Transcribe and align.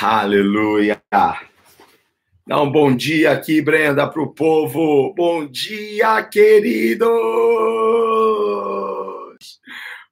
Aleluia. 0.00 1.02
Dá 1.10 2.62
um 2.62 2.70
bom 2.70 2.94
dia 2.94 3.32
aqui, 3.32 3.60
Brenda, 3.60 4.06
para 4.06 4.22
o 4.22 4.32
povo. 4.32 5.12
Bom 5.12 5.44
dia, 5.44 6.22
queridos. 6.22 7.08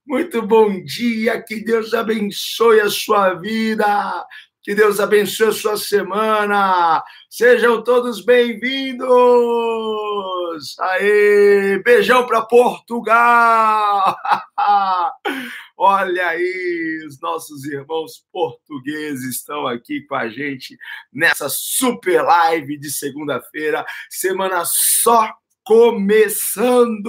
Muito 0.04 0.42
bom 0.42 0.82
dia. 0.82 1.40
Que 1.40 1.62
Deus 1.62 1.94
abençoe 1.94 2.80
a 2.80 2.90
sua 2.90 3.34
vida. 3.34 4.26
Que 4.60 4.74
Deus 4.74 4.98
abençoe 4.98 5.50
a 5.50 5.52
sua 5.52 5.76
semana. 5.76 7.00
Sejam 7.30 7.80
todos 7.84 8.24
bem-vindos. 8.24 9.06
Aê! 10.80 11.80
Beijão 11.84 12.26
para 12.26 12.42
Portugal. 12.42 14.16
Olha 15.78 16.28
aí, 16.28 17.04
os 17.06 17.20
nossos 17.20 17.66
irmãos 17.66 18.24
portugueses 18.32 19.36
estão 19.36 19.66
aqui 19.66 20.00
com 20.06 20.14
a 20.14 20.26
gente 20.26 20.74
nessa 21.12 21.50
super 21.50 22.22
live 22.22 22.78
de 22.78 22.90
segunda-feira, 22.90 23.84
semana 24.08 24.62
só 24.64 25.30
começando. 25.62 27.04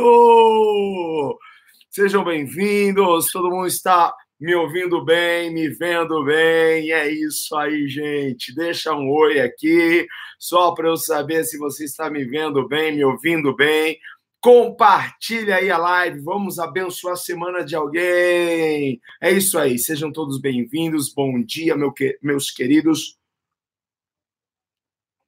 Sejam 1.90 2.26
bem-vindos, 2.26 3.32
todo 3.32 3.50
mundo 3.50 3.68
está 3.68 4.14
me 4.38 4.54
ouvindo 4.54 5.02
bem, 5.04 5.50
me 5.50 5.70
vendo 5.70 6.26
bem. 6.26 6.92
É 6.92 7.10
isso 7.10 7.56
aí, 7.56 7.88
gente. 7.88 8.54
Deixa 8.54 8.94
um 8.94 9.10
oi 9.10 9.40
aqui, 9.40 10.06
só 10.38 10.74
para 10.74 10.90
eu 10.90 10.98
saber 10.98 11.46
se 11.46 11.58
você 11.58 11.86
está 11.86 12.10
me 12.10 12.26
vendo 12.26 12.68
bem, 12.68 12.94
me 12.94 13.06
ouvindo 13.06 13.56
bem. 13.56 13.98
Compartilha 14.40 15.56
aí 15.56 15.70
a 15.70 15.78
live, 15.78 16.20
vamos 16.22 16.60
abençoar 16.60 17.14
a 17.14 17.18
semana 17.18 17.66
de 17.66 17.76
alguém. 17.76 19.02
É 19.20 19.32
isso 19.32 19.58
aí, 19.58 19.80
sejam 19.80 20.12
todos 20.12 20.40
bem-vindos. 20.40 21.12
Bom 21.12 21.42
dia, 21.42 21.76
meu 21.76 21.92
que... 21.92 22.18
meus 22.22 22.52
queridos. 22.52 23.18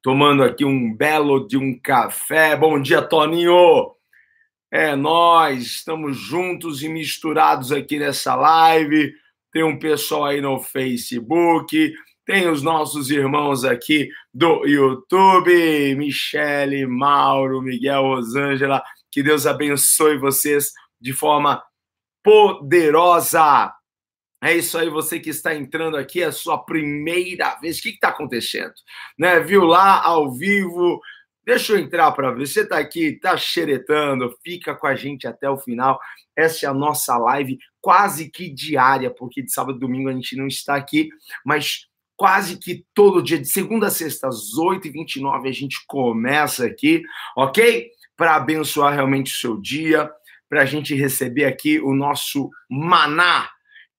Tomando 0.00 0.44
aqui 0.44 0.64
um 0.64 0.94
belo 0.96 1.46
de 1.46 1.58
um 1.58 1.78
café. 1.78 2.56
Bom 2.56 2.80
dia, 2.80 3.02
Toninho. 3.02 3.94
É 4.70 4.94
nós, 4.94 5.62
estamos 5.62 6.16
juntos 6.16 6.82
e 6.82 6.88
misturados 6.88 7.72
aqui 7.72 7.98
nessa 7.98 8.36
live. 8.36 9.12
Tem 9.52 9.64
um 9.64 9.76
pessoal 9.76 10.26
aí 10.26 10.40
no 10.40 10.60
Facebook, 10.60 11.92
tem 12.24 12.48
os 12.48 12.62
nossos 12.62 13.10
irmãos 13.10 13.64
aqui 13.64 14.08
do 14.32 14.64
YouTube, 14.64 15.96
Michele, 15.96 16.86
Mauro, 16.86 17.60
Miguel, 17.60 18.02
Rosângela. 18.02 18.80
Que 19.10 19.22
Deus 19.22 19.46
abençoe 19.46 20.18
vocês 20.18 20.72
de 21.00 21.12
forma 21.12 21.62
poderosa. 22.22 23.72
É 24.42 24.56
isso 24.56 24.78
aí, 24.78 24.88
você 24.88 25.20
que 25.20 25.30
está 25.30 25.54
entrando 25.54 25.96
aqui, 25.96 26.22
é 26.22 26.26
a 26.26 26.32
sua 26.32 26.58
primeira 26.58 27.54
vez. 27.56 27.78
O 27.78 27.82
que 27.82 27.90
está 27.90 28.08
acontecendo? 28.08 28.72
Né? 29.18 29.40
Viu 29.40 29.64
lá 29.64 30.02
ao 30.02 30.32
vivo? 30.32 31.00
Deixa 31.44 31.72
eu 31.72 31.78
entrar 31.78 32.12
para 32.12 32.30
ver. 32.32 32.46
Você 32.46 32.62
está 32.62 32.78
aqui, 32.78 33.06
está 33.06 33.36
xeretando, 33.36 34.34
fica 34.42 34.74
com 34.74 34.86
a 34.86 34.94
gente 34.94 35.26
até 35.26 35.48
o 35.50 35.58
final. 35.58 35.98
Essa 36.34 36.66
é 36.66 36.68
a 36.68 36.74
nossa 36.74 37.18
live 37.18 37.58
quase 37.80 38.30
que 38.30 38.48
diária, 38.48 39.10
porque 39.10 39.42
de 39.42 39.52
sábado 39.52 39.76
e 39.76 39.80
domingo 39.80 40.08
a 40.08 40.12
gente 40.12 40.36
não 40.36 40.46
está 40.46 40.74
aqui, 40.74 41.08
mas 41.44 41.86
quase 42.16 42.58
que 42.58 42.84
todo 42.94 43.22
dia, 43.22 43.38
de 43.38 43.48
segunda 43.48 43.86
a 43.86 43.90
sexta, 43.90 44.28
às 44.28 44.54
8h29, 44.56 45.48
a 45.48 45.52
gente 45.52 45.84
começa 45.86 46.66
aqui, 46.66 47.02
ok? 47.36 47.90
Para 48.20 48.36
abençoar 48.36 48.92
realmente 48.92 49.32
o 49.32 49.38
seu 49.38 49.58
dia, 49.58 50.12
para 50.46 50.60
a 50.60 50.66
gente 50.66 50.94
receber 50.94 51.46
aqui 51.46 51.80
o 51.80 51.94
nosso 51.94 52.50
maná 52.68 53.50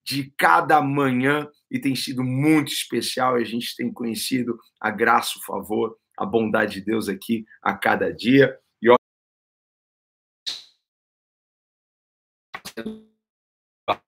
de 0.06 0.32
cada 0.38 0.80
manhã, 0.80 1.50
e 1.68 1.80
tem 1.80 1.96
sido 1.96 2.22
muito 2.22 2.72
especial, 2.72 3.34
a 3.34 3.42
gente 3.42 3.74
tem 3.74 3.92
conhecido 3.92 4.56
a 4.80 4.92
graça, 4.92 5.40
o 5.40 5.44
favor 5.44 5.98
a 6.16 6.24
bondade 6.24 6.74
de 6.74 6.82
Deus 6.82 7.08
aqui 7.08 7.44
a 7.60 7.74
cada 7.74 8.14
dia. 8.14 8.56
E 8.80 8.88
ó, 8.90 8.96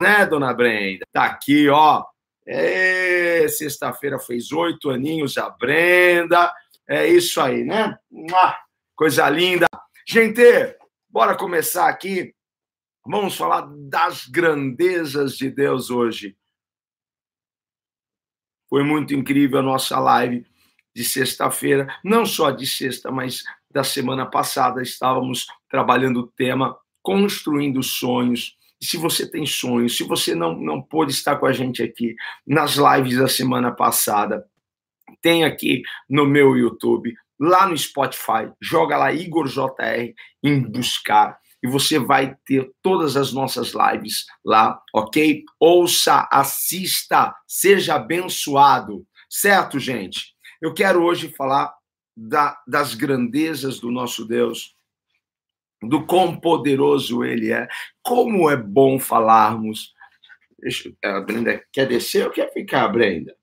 né, 0.01 0.27
dona 0.27 0.55
Brenda? 0.55 1.05
Tá 1.13 1.25
aqui, 1.25 1.69
ó. 1.69 2.05
É, 2.47 3.49
Sexta-feira 3.49 4.21
fez 4.21 4.53
oito 4.53 4.91
aninhos 4.91 5.37
a 5.39 5.51
Brenda. 5.51 6.55
É 6.89 7.05
isso 7.05 7.41
aí, 7.41 7.65
né? 7.65 7.99
Coisa 8.95 9.29
linda. 9.29 9.67
Gente, 10.07 10.43
bora 11.09 11.35
começar 11.35 11.89
aqui. 11.89 12.35
Vamos 13.07 13.37
falar 13.37 13.63
das 13.89 14.27
grandezas 14.27 15.35
de 15.35 15.51
Deus 15.51 15.89
hoje. 15.89 16.37
Foi 18.69 18.85
muito 18.85 19.15
incrível 19.15 19.61
a 19.61 19.63
nossa 19.63 19.99
live 19.99 20.47
de 20.95 21.03
sexta-feira, 21.03 21.89
não 22.05 22.27
só 22.27 22.51
de 22.51 22.67
sexta, 22.67 23.11
mas 23.11 23.45
da 23.71 23.83
semana 23.83 24.27
passada, 24.27 24.83
estávamos 24.83 25.47
trabalhando 25.71 26.21
o 26.21 26.27
tema 26.27 26.79
Construindo 27.03 27.83
Sonhos. 27.83 28.59
E 28.81 28.85
se 28.85 28.99
você 28.99 29.29
tem 29.29 29.47
sonhos, 29.47 29.97
se 29.97 30.05
você 30.05 30.35
não, 30.35 30.55
não 30.55 30.83
pôde 30.83 31.13
estar 31.13 31.37
com 31.37 31.47
a 31.47 31.53
gente 31.53 31.83
aqui 31.83 32.15
nas 32.47 32.75
lives 32.75 33.17
da 33.17 33.27
semana 33.27 33.73
passada, 33.73 34.47
tem 35.23 35.45
aqui 35.45 35.83
no 36.09 36.27
meu 36.27 36.57
YouTube, 36.59 37.17
lá 37.45 37.67
no 37.67 37.77
Spotify, 37.77 38.51
joga 38.61 38.97
lá 38.97 39.13
Igor 39.13 39.47
JR 39.47 40.15
em 40.43 40.61
buscar 40.61 41.39
e 41.63 41.69
você 41.69 41.99
vai 41.99 42.37
ter 42.45 42.71
todas 42.83 43.17
as 43.17 43.33
nossas 43.33 43.73
lives 43.73 44.27
lá, 44.45 44.79
ok? 44.95 45.43
Ouça, 45.59 46.29
assista, 46.31 47.35
seja 47.47 47.95
abençoado, 47.95 49.07
certo, 49.31 49.79
gente? 49.79 50.35
Eu 50.61 50.75
quero 50.75 51.03
hoje 51.03 51.33
falar 51.35 51.75
da, 52.17 52.61
das 52.67 52.95
grandezas 52.95 53.81
do 53.81 53.91
nosso 53.91 54.27
Deus, 54.27 54.75
do 55.83 56.07
quão 56.07 56.39
poderoso 56.39 57.25
Ele 57.25 57.51
é, 57.53 57.67
como 58.03 58.51
é 58.51 58.57
bom 58.57 58.99
falarmos. 58.99 59.93
Deixa, 60.59 60.93
a 61.03 61.21
Brenda 61.21 61.63
quer 61.73 61.87
descer 61.87 62.27
ou 62.27 62.33
quer 62.33 62.53
ficar, 62.53 62.89
Brenda? 62.89 63.35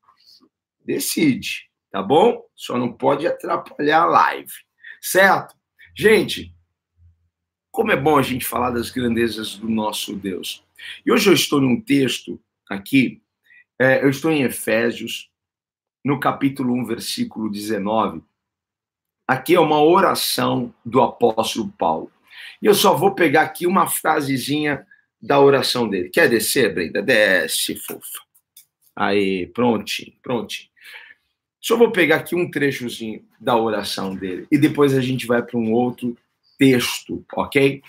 Decide, 0.83 1.70
tá 1.91 2.01
bom? 2.01 2.41
Só 2.55 2.77
não 2.77 2.91
pode 2.91 3.27
atrapalhar 3.27 4.03
a 4.03 4.05
live, 4.05 4.53
certo? 5.01 5.55
Gente, 5.95 6.55
como 7.71 7.91
é 7.91 7.97
bom 7.97 8.17
a 8.17 8.21
gente 8.21 8.45
falar 8.45 8.71
das 8.71 8.89
grandezas 8.89 9.55
do 9.55 9.69
nosso 9.69 10.15
Deus. 10.15 10.63
E 11.05 11.11
hoje 11.11 11.29
eu 11.29 11.33
estou 11.33 11.61
num 11.61 11.79
texto 11.79 12.39
aqui, 12.69 13.21
é, 13.79 14.03
eu 14.03 14.09
estou 14.09 14.31
em 14.31 14.43
Efésios, 14.43 15.29
no 16.03 16.19
capítulo 16.19 16.73
1, 16.73 16.85
versículo 16.85 17.49
19. 17.49 18.23
Aqui 19.27 19.55
é 19.55 19.59
uma 19.59 19.81
oração 19.81 20.73
do 20.85 21.01
apóstolo 21.01 21.71
Paulo. 21.77 22.11
E 22.61 22.65
eu 22.65 22.73
só 22.73 22.95
vou 22.95 23.13
pegar 23.13 23.43
aqui 23.43 23.65
uma 23.67 23.87
frasezinha 23.87 24.85
da 25.21 25.39
oração 25.39 25.87
dele. 25.87 26.09
Quer 26.09 26.29
descer, 26.29 26.73
Brenda? 26.73 27.01
Desce, 27.01 27.75
fofa. 27.75 28.19
Aí, 28.95 29.47
prontinho, 29.47 30.13
prontinho. 30.21 30.70
Só 31.61 31.77
vou 31.77 31.91
pegar 31.91 32.17
aqui 32.17 32.35
um 32.35 32.49
trechozinho 32.49 33.23
da 33.39 33.55
oração 33.55 34.15
dele 34.15 34.47
e 34.51 34.57
depois 34.57 34.93
a 34.95 35.01
gente 35.01 35.27
vai 35.27 35.43
para 35.43 35.59
um 35.59 35.71
outro 35.71 36.17
texto, 36.57 37.23
ok? 37.35 37.81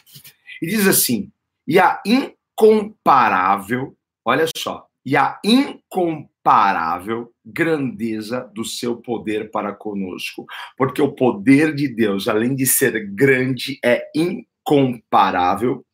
E 0.61 0.67
diz 0.67 0.87
assim: 0.87 1.31
e 1.67 1.79
a 1.79 2.03
incomparável, 2.05 3.97
olha 4.25 4.47
só, 4.55 4.87
e 5.05 5.17
a 5.17 5.41
incomparável 5.45 7.33
grandeza 7.45 8.51
do 8.55 8.65
seu 8.65 8.97
poder 8.97 9.51
para 9.51 9.73
conosco. 9.73 10.47
Porque 10.77 11.01
o 11.01 11.13
poder 11.13 11.75
de 11.75 11.89
Deus, 11.89 12.29
além 12.29 12.55
de 12.55 12.67
ser 12.67 13.07
grande, 13.13 13.79
é 13.85 14.09
incomparável. 14.15 15.85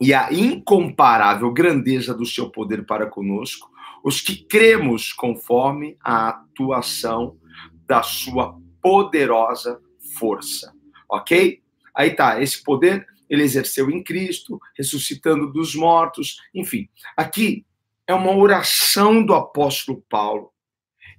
E 0.00 0.12
a 0.12 0.32
incomparável 0.32 1.52
grandeza 1.52 2.12
do 2.12 2.26
seu 2.26 2.50
poder 2.50 2.84
para 2.84 3.06
conosco, 3.06 3.70
os 4.02 4.20
que 4.20 4.44
cremos 4.44 5.12
conforme 5.12 5.96
a 6.02 6.28
atuação 6.28 7.38
da 7.86 8.02
sua 8.02 8.58
poderosa 8.80 9.80
força. 10.18 10.72
Ok? 11.08 11.62
Aí 11.94 12.14
tá, 12.14 12.40
esse 12.40 12.62
poder 12.62 13.06
ele 13.28 13.42
exerceu 13.42 13.90
em 13.90 14.02
Cristo, 14.02 14.60
ressuscitando 14.76 15.50
dos 15.50 15.74
mortos, 15.74 16.36
enfim. 16.54 16.88
Aqui 17.16 17.64
é 18.06 18.12
uma 18.12 18.36
oração 18.36 19.24
do 19.24 19.34
apóstolo 19.34 20.04
Paulo. 20.08 20.52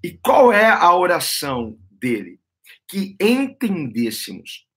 E 0.04 0.12
qual 0.12 0.52
é 0.52 0.70
a 0.70 0.96
oração 0.96 1.76
dele? 1.90 2.40
Que 2.88 3.16
entendêssemos 3.20 4.68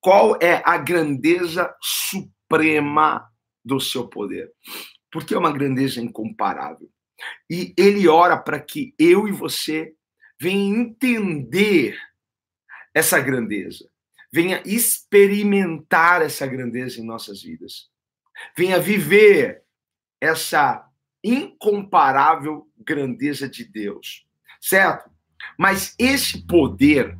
qual 0.00 0.38
é 0.40 0.62
a 0.64 0.76
grandeza 0.78 1.74
suprema 1.82 3.28
do 3.64 3.80
seu 3.80 4.06
poder. 4.06 4.52
Porque 5.10 5.34
é 5.34 5.38
uma 5.38 5.52
grandeza 5.52 6.00
incomparável. 6.00 6.88
E 7.48 7.74
ele 7.76 8.08
ora 8.08 8.36
para 8.36 8.60
que 8.60 8.94
eu 8.98 9.28
e 9.28 9.32
você 9.32 9.94
venha 10.38 10.80
entender 10.80 11.98
essa 12.92 13.20
grandeza, 13.20 13.88
venha 14.32 14.62
experimentar 14.64 16.22
essa 16.22 16.46
grandeza 16.46 17.00
em 17.00 17.04
nossas 17.04 17.42
vidas, 17.42 17.90
venha 18.56 18.80
viver 18.80 19.62
essa 20.20 20.88
incomparável 21.22 22.68
grandeza 22.78 23.48
de 23.48 23.64
Deus. 23.64 24.26
certo? 24.60 25.10
Mas 25.58 25.94
esse 25.98 26.46
poder, 26.46 27.18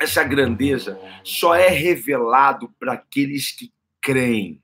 essa 0.00 0.24
grandeza, 0.24 0.98
só 1.22 1.54
é 1.54 1.68
revelado 1.68 2.68
para 2.78 2.94
aqueles 2.94 3.52
que 3.52 3.72
creem, 4.00 4.60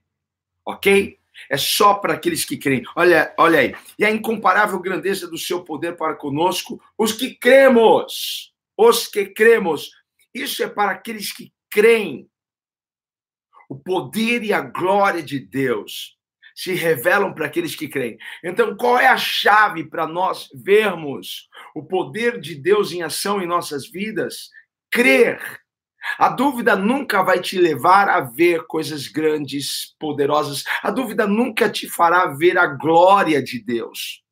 ok? 0.64 1.17
É 1.50 1.56
só 1.56 1.94
para 1.94 2.14
aqueles 2.14 2.44
que 2.44 2.56
creem. 2.56 2.82
Olha, 2.96 3.34
olha 3.38 3.60
aí. 3.60 3.74
E 3.98 4.04
a 4.04 4.10
incomparável 4.10 4.78
grandeza 4.80 5.28
do 5.28 5.38
seu 5.38 5.62
poder 5.62 5.96
para 5.96 6.14
conosco, 6.14 6.80
os 6.96 7.12
que 7.12 7.34
cremos. 7.34 8.52
Os 8.76 9.06
que 9.06 9.26
cremos. 9.26 9.90
Isso 10.34 10.62
é 10.62 10.68
para 10.68 10.92
aqueles 10.92 11.32
que 11.32 11.52
creem. 11.70 12.28
O 13.68 13.76
poder 13.76 14.42
e 14.42 14.52
a 14.52 14.60
glória 14.60 15.22
de 15.22 15.38
Deus 15.38 16.16
se 16.58 16.74
revelam 16.74 17.32
para 17.32 17.46
aqueles 17.46 17.76
que 17.76 17.86
creem. 17.86 18.18
Então, 18.42 18.76
qual 18.76 18.98
é 18.98 19.06
a 19.06 19.16
chave 19.16 19.84
para 19.84 20.08
nós 20.08 20.48
vermos 20.52 21.48
o 21.72 21.84
poder 21.84 22.40
de 22.40 22.56
Deus 22.56 22.90
em 22.90 23.02
ação 23.02 23.40
em 23.40 23.46
nossas 23.46 23.88
vidas? 23.88 24.50
Crer. 24.90 25.40
A 26.16 26.28
dúvida 26.28 26.76
nunca 26.76 27.22
vai 27.22 27.40
te 27.40 27.58
levar 27.58 28.08
a 28.08 28.20
ver 28.20 28.66
coisas 28.66 29.08
grandes, 29.08 29.94
poderosas. 29.98 30.64
A 30.82 30.90
dúvida 30.90 31.26
nunca 31.26 31.68
te 31.68 31.88
fará 31.88 32.26
ver 32.26 32.56
a 32.56 32.66
glória 32.66 33.42
de 33.42 33.62
Deus. 33.62 34.22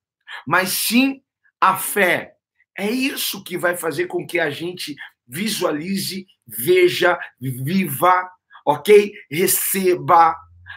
Mas 0.46 0.70
sim 0.70 1.20
a 1.60 1.76
fé. 1.76 2.34
É 2.78 2.90
isso 2.90 3.42
que 3.42 3.56
vai 3.56 3.76
fazer 3.76 4.06
com 4.06 4.26
que 4.26 4.38
a 4.38 4.50
gente 4.50 4.94
visualize, 5.26 6.26
veja, 6.46 7.18
viva, 7.40 8.30
ok? 8.64 9.12
Receba 9.30 10.36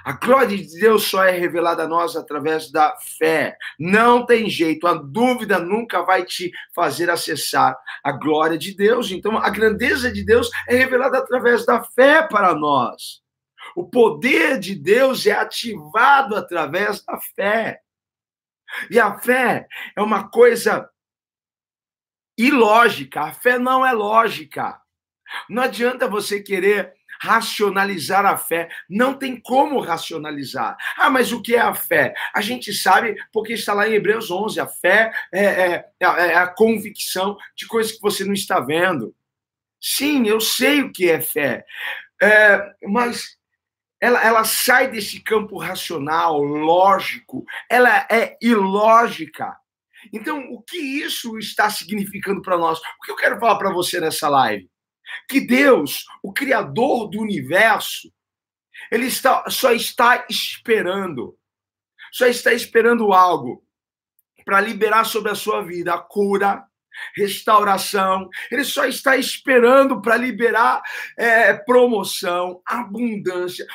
a 0.10 0.14
glória 0.14 0.58
de 0.58 0.80
Deus 0.80 1.04
só 1.04 1.24
é 1.24 1.30
revelada 1.30 1.84
a 1.84 1.88
nós 1.88 2.16
através 2.16 2.72
da 2.72 2.98
fé. 2.98 3.56
Não 3.78 4.26
tem 4.26 4.50
jeito, 4.50 4.88
a 4.88 4.96
dúvida 4.96 5.60
nunca 5.60 6.02
vai 6.02 6.26
te 6.26 6.52
fazer 6.74 7.12
acessar 7.12 7.78
a 8.04 8.12
glória 8.12 8.58
de 8.58 8.76
Deus. 8.76 9.12
Então, 9.12 9.38
a 9.38 9.48
grandeza 9.52 10.12
de 10.12 10.26
Deus 10.26 10.50
é 10.68 10.76
revelada 10.78 11.20
através 11.20 11.64
da 11.64 11.84
fé 11.84 12.28
para 12.28 12.56
nós. 12.56 13.22
O 13.76 13.88
poder 13.88 14.58
de 14.58 14.74
Deus 14.74 15.28
é 15.28 15.34
ativado 15.34 16.36
através 16.36 17.06
da 17.06 17.20
fé. 17.36 17.80
E 18.90 19.00
a 19.00 19.20
fé 19.20 19.68
é 19.96 20.02
uma 20.02 20.28
coisa 20.28 20.90
ilógica. 22.36 23.26
A 23.26 23.32
fé 23.32 23.60
não 23.60 23.86
é 23.86 23.92
lógica. 23.92 24.82
Não 25.48 25.62
adianta 25.62 26.08
você 26.08 26.42
querer 26.42 26.99
racionalizar 27.22 28.26
a 28.26 28.38
fé. 28.38 28.70
Não 28.90 29.14
tem 29.14 29.40
como 29.40 29.80
racionalizar. 29.80 30.78
Ah, 30.98 31.10
mas 31.10 31.32
o 31.32 31.42
que 31.42 31.56
é 31.56 31.60
a 31.60 31.74
fé? 31.74 32.14
A 32.34 32.42
gente 32.42 32.74
sabe 32.74 33.16
porque 33.32 33.54
está 33.54 33.74
lá 33.74 33.88
em 33.88 33.94
Hebreus 33.94 34.32
11. 34.32 34.60
A 34.60 34.68
fé 34.68 35.12
é, 35.32 35.46
é, 35.46 35.86
é, 36.00 36.06
é 36.06 36.36
a 36.36 36.48
convicção 36.48 37.38
de 37.56 37.68
coisas 37.68 37.92
que 37.92 38.02
você 38.02 38.24
não 38.24 38.34
está 38.34 38.60
vendo. 38.60 39.16
Sim, 39.82 40.28
eu 40.28 40.42
sei 40.42 40.82
o 40.82 40.92
que 40.92 41.10
é 41.10 41.22
fé. 41.22 41.66
É, 42.22 42.74
mas 42.84 43.38
ela, 44.02 44.24
ela 44.24 44.44
sai 44.44 44.90
desse 44.90 45.20
campo 45.22 45.58
racional, 45.58 46.42
lógico, 46.42 47.46
ela 47.70 48.08
é 48.10 48.38
ilógica. 48.42 49.58
Então, 50.14 50.40
o 50.52 50.62
que 50.62 50.78
isso 50.78 51.38
está 51.38 51.70
significando 51.70 52.42
para 52.42 52.58
nós? 52.58 52.80
O 52.80 53.04
que 53.04 53.12
eu 53.12 53.16
quero 53.16 53.40
falar 53.40 53.58
para 53.58 53.74
você 53.74 54.00
nessa 54.00 54.30
live? 54.30 54.70
Que 55.28 55.42
Deus, 55.42 56.06
o 56.24 56.34
Criador 56.34 57.10
do 57.10 57.20
universo, 57.20 58.12
ele 58.92 59.08
está, 59.08 59.50
só 59.50 59.72
está 59.72 60.26
esperando, 60.30 61.38
só 62.12 62.26
está 62.26 62.54
esperando 62.54 63.14
algo 63.14 63.64
para 64.46 64.62
liberar 64.62 65.04
sobre 65.04 65.32
a 65.32 65.36
sua 65.36 65.62
vida 65.62 65.94
a 65.94 66.00
cura, 66.00 66.64
restauração. 67.16 68.30
Ele 68.52 68.64
só 68.64 68.86
está 68.86 69.16
esperando 69.18 70.02
para 70.02 70.18
liberar 70.18 70.82
é, 71.18 71.54
promoção, 71.54 72.62
abundância. 72.66 73.66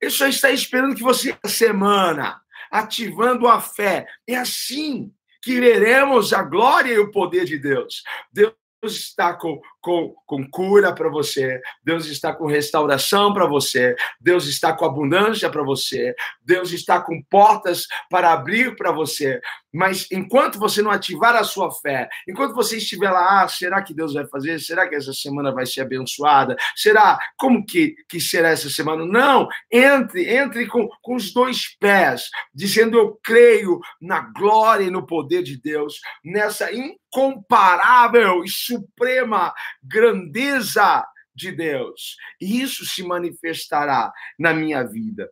Ele 0.00 0.10
só 0.10 0.26
está 0.26 0.50
esperando 0.50 0.94
que 0.94 1.02
você, 1.02 1.36
semana, 1.46 2.40
ativando 2.70 3.46
a 3.46 3.60
fé. 3.60 4.06
É 4.26 4.36
assim 4.36 5.12
que 5.40 5.60
veremos 5.60 6.32
a 6.32 6.42
glória 6.42 6.92
e 6.92 6.98
o 6.98 7.10
poder 7.10 7.44
de 7.44 7.58
Deus. 7.58 8.02
Deus 8.32 8.54
está 8.82 9.34
com 9.34 9.60
com, 9.84 10.14
com 10.24 10.48
cura 10.48 10.94
para 10.94 11.10
você, 11.10 11.60
Deus 11.84 12.06
está 12.06 12.32
com 12.32 12.46
restauração 12.46 13.34
para 13.34 13.44
você, 13.44 13.94
Deus 14.18 14.46
está 14.46 14.72
com 14.72 14.86
abundância 14.86 15.50
para 15.50 15.62
você, 15.62 16.14
Deus 16.42 16.72
está 16.72 17.02
com 17.02 17.22
portas 17.24 17.86
para 18.08 18.32
abrir 18.32 18.76
para 18.76 18.90
você. 18.90 19.42
Mas 19.70 20.08
enquanto 20.10 20.58
você 20.58 20.80
não 20.80 20.90
ativar 20.90 21.36
a 21.36 21.44
sua 21.44 21.70
fé, 21.70 22.08
enquanto 22.26 22.54
você 22.54 22.78
estiver 22.78 23.10
lá, 23.10 23.42
ah, 23.42 23.48
será 23.48 23.82
que 23.82 23.92
Deus 23.92 24.14
vai 24.14 24.26
fazer? 24.26 24.58
Será 24.58 24.88
que 24.88 24.94
essa 24.94 25.12
semana 25.12 25.52
vai 25.52 25.66
ser 25.66 25.82
abençoada? 25.82 26.56
Será? 26.74 27.18
Como 27.36 27.66
que, 27.66 27.94
que 28.08 28.18
será 28.18 28.50
essa 28.50 28.70
semana? 28.70 29.04
Não, 29.04 29.48
entre, 29.70 30.32
entre 30.34 30.66
com, 30.66 30.88
com 31.02 31.16
os 31.16 31.34
dois 31.34 31.76
pés, 31.78 32.30
dizendo 32.54 32.96
eu 32.96 33.18
creio 33.22 33.80
na 34.00 34.20
glória 34.20 34.84
e 34.84 34.90
no 34.90 35.04
poder 35.04 35.42
de 35.42 35.60
Deus, 35.60 36.00
nessa 36.24 36.72
incomparável 36.72 38.44
e 38.44 38.48
suprema 38.48 39.52
grandeza 39.84 41.06
de 41.34 41.52
Deus. 41.52 42.16
E 42.40 42.60
isso 42.60 42.84
se 42.86 43.02
manifestará 43.02 44.12
na 44.38 44.54
minha 44.54 44.82
vida. 44.82 45.30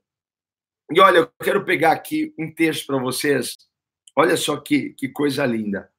E 0.91 1.01
olha, 1.01 1.19
eu 1.19 1.33
quero 1.43 1.65
pegar 1.65 1.93
aqui 1.93 2.35
um 2.39 2.53
texto 2.53 2.87
para 2.87 2.99
vocês. 2.99 3.57
Olha 4.15 4.37
só 4.37 4.59
que, 4.59 4.91
que 4.91 5.09
coisa 5.09 5.47
linda. 5.47 5.91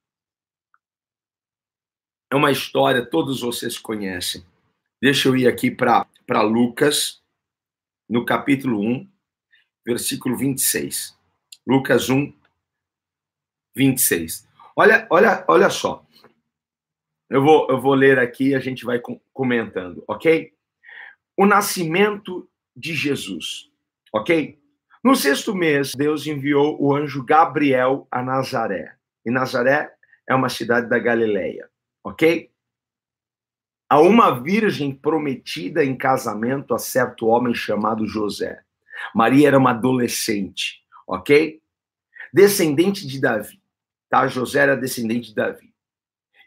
É 2.32 2.36
uma 2.36 2.52
história, 2.52 3.06
todos 3.06 3.42
vocês 3.42 3.78
conhecem. 3.78 4.46
Deixa 5.02 5.28
eu 5.28 5.36
ir 5.36 5.48
aqui 5.48 5.70
para 5.70 6.42
Lucas, 6.42 7.22
no 8.08 8.26
capítulo 8.26 8.80
1, 8.82 9.12
versículo 9.86 10.38
26. 10.38 11.18
Lucas 11.66 12.10
1, 12.10 12.34
26. 13.76 14.48
Olha, 14.76 15.08
olha, 15.10 15.46
olha 15.48 15.70
só. 15.70 16.06
Eu 17.30 17.44
vou, 17.44 17.68
eu 17.70 17.82
vou 17.82 17.94
ler 17.94 18.20
aqui 18.20 18.50
e 18.50 18.56
a 18.56 18.60
gente 18.60 18.86
vai 18.86 19.02
comentando, 19.32 20.04
ok? 20.08 20.54
O 21.38 21.46
nascimento 21.46 22.48
de 22.76 22.94
Jesus, 22.94 23.70
ok? 24.14 24.60
No 25.04 25.16
sexto 25.16 25.54
mês, 25.54 25.94
Deus 25.96 26.28
enviou 26.28 26.82
o 26.82 26.96
anjo 26.96 27.24
Gabriel 27.24 28.08
a 28.10 28.22
Nazaré. 28.22 28.96
E 29.26 29.32
Nazaré 29.32 29.94
é 30.28 30.34
uma 30.34 30.50
cidade 30.50 30.88
da 30.88 31.00
Galileia, 31.00 31.70
ok? 32.04 32.50
A 33.90 34.00
uma 34.00 34.32
virgem 34.42 34.94
prometida 34.94 35.84
em 35.84 35.96
casamento 35.98 36.74
a 36.74 36.80
certo 36.80 37.28
homem 37.28 37.54
chamado 37.54 38.08
José. 38.08 38.62
Maria 39.14 39.50
era 39.50 39.58
uma 39.58 39.72
adolescente, 39.72 40.84
ok? 41.08 41.62
Descendente 42.34 43.06
de 43.06 43.20
Davi, 43.20 43.62
tá? 44.10 44.28
José 44.28 44.62
era 44.62 44.78
descendente 44.78 45.30
de 45.30 45.36
Davi. 45.36 45.73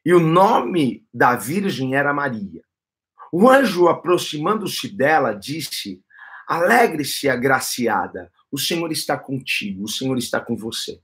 E 0.06 0.14
o 0.14 0.20
nome 0.20 1.04
da 1.12 1.34
virgem 1.34 1.96
era 1.96 2.14
Maria. 2.14 2.62
O 3.32 3.50
anjo, 3.50 3.88
aproximando-se 3.88 4.86
dela, 4.88 5.32
disse: 5.32 6.00
Alegre-se, 6.46 7.28
agraciada, 7.28 8.30
o 8.48 8.56
Senhor 8.56 8.92
está 8.92 9.18
contigo, 9.18 9.82
o 9.82 9.88
Senhor 9.88 10.16
está 10.16 10.40
com 10.40 10.56
você. 10.56 11.00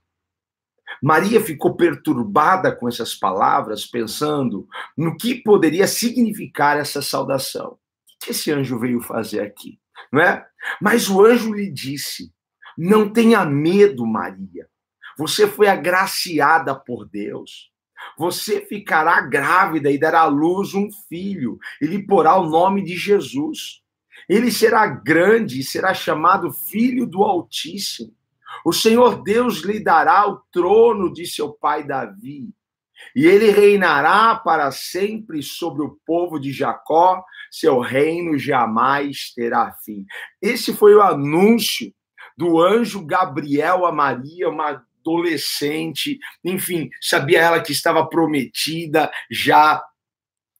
Maria 1.01 1.43
ficou 1.43 1.75
perturbada 1.75 2.73
com 2.73 2.87
essas 2.87 3.13
palavras, 3.13 3.85
pensando 3.85 4.69
no 4.97 5.17
que 5.17 5.35
poderia 5.35 5.85
significar 5.85 6.77
essa 6.77 7.01
saudação. 7.01 7.71
O 7.71 7.77
que 8.21 8.31
esse 8.31 8.53
anjo 8.53 8.79
veio 8.79 9.01
fazer 9.01 9.41
aqui? 9.41 9.81
Não 10.13 10.21
é? 10.21 10.47
Mas 10.79 11.09
o 11.09 11.21
anjo 11.21 11.53
lhe 11.53 11.69
disse: 11.69 12.33
Não 12.77 13.11
tenha 13.11 13.43
medo, 13.43 14.07
Maria. 14.07 14.65
Você 15.17 15.45
foi 15.45 15.67
agraciada 15.67 16.73
por 16.73 17.05
Deus. 17.05 17.72
Você 18.17 18.61
ficará 18.61 19.21
grávida 19.21 19.91
e 19.91 19.97
dará 19.97 20.21
à 20.21 20.27
luz 20.27 20.73
um 20.73 20.89
filho, 21.09 21.57
e 21.81 21.85
lhe 21.85 22.05
porá 22.05 22.35
o 22.37 22.49
nome 22.49 22.83
de 22.83 22.95
Jesus. 22.95 23.81
Ele 24.29 24.51
será 24.51 24.85
grande 24.87 25.59
e 25.59 25.63
será 25.63 25.93
chamado 25.93 26.51
Filho 26.51 27.05
do 27.05 27.23
Altíssimo. 27.23 28.13
O 28.63 28.71
Senhor 28.71 29.23
Deus 29.23 29.61
lhe 29.61 29.79
dará 29.79 30.27
o 30.27 30.37
trono 30.51 31.11
de 31.11 31.25
seu 31.25 31.51
pai 31.51 31.83
Davi, 31.83 32.49
e 33.15 33.25
ele 33.25 33.49
reinará 33.49 34.35
para 34.35 34.71
sempre 34.71 35.41
sobre 35.41 35.83
o 35.83 35.97
povo 36.05 36.39
de 36.39 36.51
Jacó, 36.51 37.23
seu 37.51 37.79
reino 37.79 38.37
jamais 38.37 39.33
terá 39.35 39.73
fim. 39.83 40.05
Esse 40.41 40.73
foi 40.73 40.95
o 40.95 41.01
anúncio 41.01 41.93
do 42.37 42.59
anjo 42.61 43.05
Gabriel 43.05 43.85
a 43.85 43.91
Maria, 43.91 44.49
uma 44.49 44.83
adolescente, 45.03 46.17
enfim, 46.43 46.89
sabia 47.01 47.41
ela 47.41 47.61
que 47.61 47.71
estava 47.71 48.07
prometida 48.07 49.11
já 49.29 49.83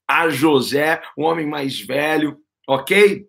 a 0.07 0.29
José, 0.29 1.01
um 1.17 1.23
homem 1.23 1.47
mais 1.47 1.79
velho, 1.79 2.38
ok? 2.67 3.25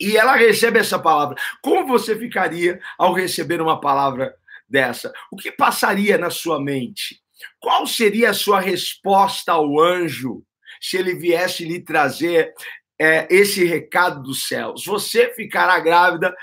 E 0.00 0.16
ela 0.16 0.36
recebe 0.36 0.78
essa 0.78 0.98
palavra. 0.98 1.36
Como 1.60 1.86
você 1.86 2.16
ficaria 2.16 2.80
ao 2.96 3.12
receber 3.12 3.60
uma 3.60 3.80
palavra 3.80 4.34
dessa? 4.68 5.12
O 5.30 5.36
que 5.36 5.50
passaria 5.50 6.16
na 6.16 6.30
sua 6.30 6.60
mente? 6.60 7.20
qual 7.60 7.86
seria 7.86 8.30
a 8.30 8.34
sua 8.34 8.60
resposta 8.60 9.52
ao 9.52 9.78
anjo 9.78 10.42
se 10.80 10.96
ele 10.96 11.14
viesse 11.14 11.64
lhe 11.64 11.80
trazer 11.80 12.52
é, 12.98 13.26
esse 13.30 13.64
recado 13.64 14.22
dos 14.22 14.46
céus? 14.46 14.84
Você 14.84 15.32
ficará 15.34 15.78
grávida. 15.80 16.34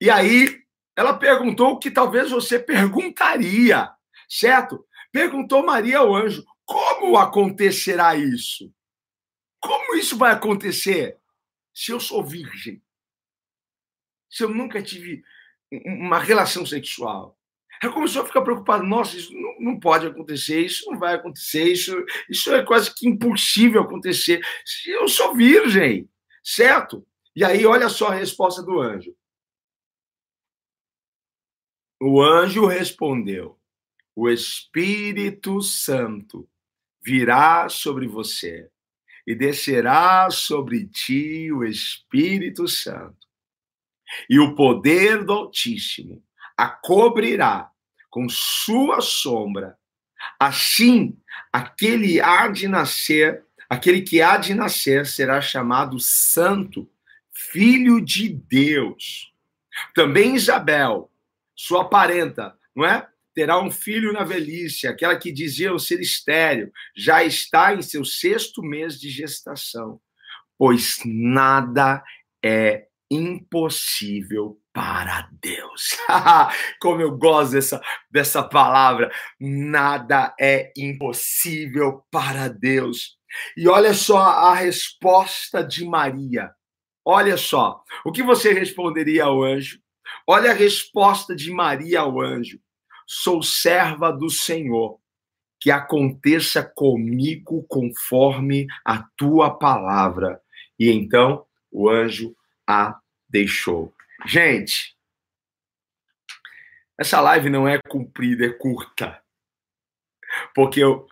E 0.00 0.10
aí 0.10 0.63
ela 0.96 1.18
perguntou 1.18 1.72
o 1.72 1.78
que 1.78 1.90
talvez 1.90 2.30
você 2.30 2.58
perguntaria, 2.58 3.90
certo? 4.28 4.86
Perguntou 5.12 5.64
Maria 5.64 5.98
ao 5.98 6.14
anjo: 6.14 6.44
como 6.64 7.16
acontecerá 7.16 8.14
isso? 8.16 8.72
Como 9.60 9.96
isso 9.96 10.16
vai 10.16 10.32
acontecer 10.32 11.18
se 11.74 11.90
eu 11.90 11.98
sou 11.98 12.22
virgem? 12.22 12.82
Se 14.30 14.44
eu 14.44 14.48
nunca 14.48 14.82
tive 14.82 15.22
uma 15.70 16.18
relação 16.18 16.64
sexual? 16.64 17.38
Ela 17.82 17.92
começou 17.92 18.22
a 18.22 18.26
ficar 18.26 18.42
preocupada. 18.42 18.82
Nossa, 18.82 19.16
isso 19.16 19.32
não, 19.32 19.72
não, 19.72 19.80
pode 19.80 20.06
acontecer, 20.06 20.60
isso 20.60 20.90
não 20.90 20.98
vai 20.98 21.14
acontecer, 21.14 21.64
isso, 21.64 22.04
isso 22.30 22.52
é 22.52 22.64
quase 22.64 22.94
que 22.94 23.08
impossível 23.08 23.82
acontecer. 23.82 24.40
Eu 24.86 25.08
sou 25.08 25.34
virgem, 25.34 26.08
certo? 26.42 27.06
E 27.34 27.44
aí, 27.44 27.66
olha 27.66 27.88
só 27.88 28.08
a 28.08 28.14
resposta 28.14 28.62
do 28.62 28.80
anjo. 28.80 29.14
O 32.06 32.22
anjo 32.22 32.66
respondeu: 32.66 33.58
O 34.14 34.28
Espírito 34.28 35.62
Santo 35.62 36.46
virá 37.02 37.66
sobre 37.70 38.06
você 38.06 38.68
e 39.26 39.34
descerá 39.34 40.28
sobre 40.30 40.86
ti 40.86 41.50
o 41.50 41.64
Espírito 41.64 42.68
Santo. 42.68 43.26
E 44.28 44.38
o 44.38 44.54
poder 44.54 45.24
do 45.24 45.32
Altíssimo 45.32 46.22
a 46.54 46.68
cobrirá 46.68 47.70
com 48.10 48.28
sua 48.28 49.00
sombra. 49.00 49.78
Assim, 50.38 51.18
aquele 51.50 52.20
há 52.20 52.48
de 52.48 52.68
nascer, 52.68 53.46
aquele 53.66 54.02
que 54.02 54.20
há 54.20 54.36
de 54.36 54.52
nascer 54.52 55.06
será 55.06 55.40
chamado 55.40 55.98
Santo, 55.98 56.86
Filho 57.32 57.98
de 57.98 58.28
Deus. 58.28 59.32
Também 59.94 60.34
Isabel, 60.34 61.10
sua 61.56 61.88
parenta, 61.88 62.54
não 62.74 62.84
é? 62.84 63.06
Terá 63.34 63.58
um 63.60 63.70
filho 63.70 64.12
na 64.12 64.22
velhice, 64.22 64.86
aquela 64.86 65.16
que 65.16 65.32
dizia 65.32 65.76
ser 65.78 66.00
estéreo, 66.00 66.70
já 66.96 67.24
está 67.24 67.74
em 67.74 67.82
seu 67.82 68.04
sexto 68.04 68.62
mês 68.62 68.98
de 68.98 69.10
gestação, 69.10 70.00
pois 70.56 70.98
nada 71.04 72.02
é 72.44 72.86
impossível 73.10 74.58
para 74.72 75.28
Deus. 75.40 75.96
Como 76.80 77.00
eu 77.00 77.16
gosto 77.16 77.52
dessa, 77.52 77.80
dessa 78.10 78.42
palavra. 78.42 79.10
Nada 79.40 80.34
é 80.38 80.72
impossível 80.76 82.04
para 82.10 82.48
Deus. 82.48 83.16
E 83.56 83.68
olha 83.68 83.94
só 83.94 84.18
a 84.18 84.54
resposta 84.54 85.62
de 85.62 85.84
Maria. 85.84 86.50
Olha 87.04 87.36
só. 87.36 87.82
O 88.04 88.10
que 88.10 88.22
você 88.22 88.52
responderia 88.52 89.24
ao 89.24 89.42
anjo? 89.42 89.78
Olha 90.26 90.50
a 90.50 90.54
resposta 90.54 91.34
de 91.34 91.50
Maria 91.50 92.00
ao 92.00 92.20
anjo. 92.20 92.60
Sou 93.06 93.42
serva 93.42 94.10
do 94.10 94.30
Senhor. 94.30 94.98
Que 95.60 95.70
aconteça 95.70 96.62
comigo 96.62 97.64
conforme 97.68 98.66
a 98.84 99.02
tua 99.16 99.56
palavra. 99.56 100.40
E 100.78 100.90
então 100.90 101.46
o 101.70 101.88
anjo 101.88 102.36
a 102.66 102.98
deixou. 103.28 103.94
Gente, 104.26 104.94
essa 106.98 107.20
live 107.20 107.50
não 107.50 107.66
é 107.66 107.78
comprida, 107.88 108.46
é 108.46 108.50
curta. 108.50 109.22
Porque 110.54 110.80
eu, 110.80 111.06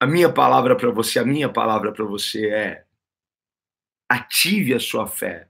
a 0.00 0.06
minha 0.06 0.32
palavra 0.32 0.76
para 0.76 0.90
você, 0.90 1.18
a 1.18 1.24
minha 1.24 1.48
palavra 1.48 1.92
para 1.92 2.04
você 2.04 2.48
é 2.48 2.84
ative 4.08 4.74
a 4.74 4.80
sua 4.80 5.06
fé. 5.06 5.48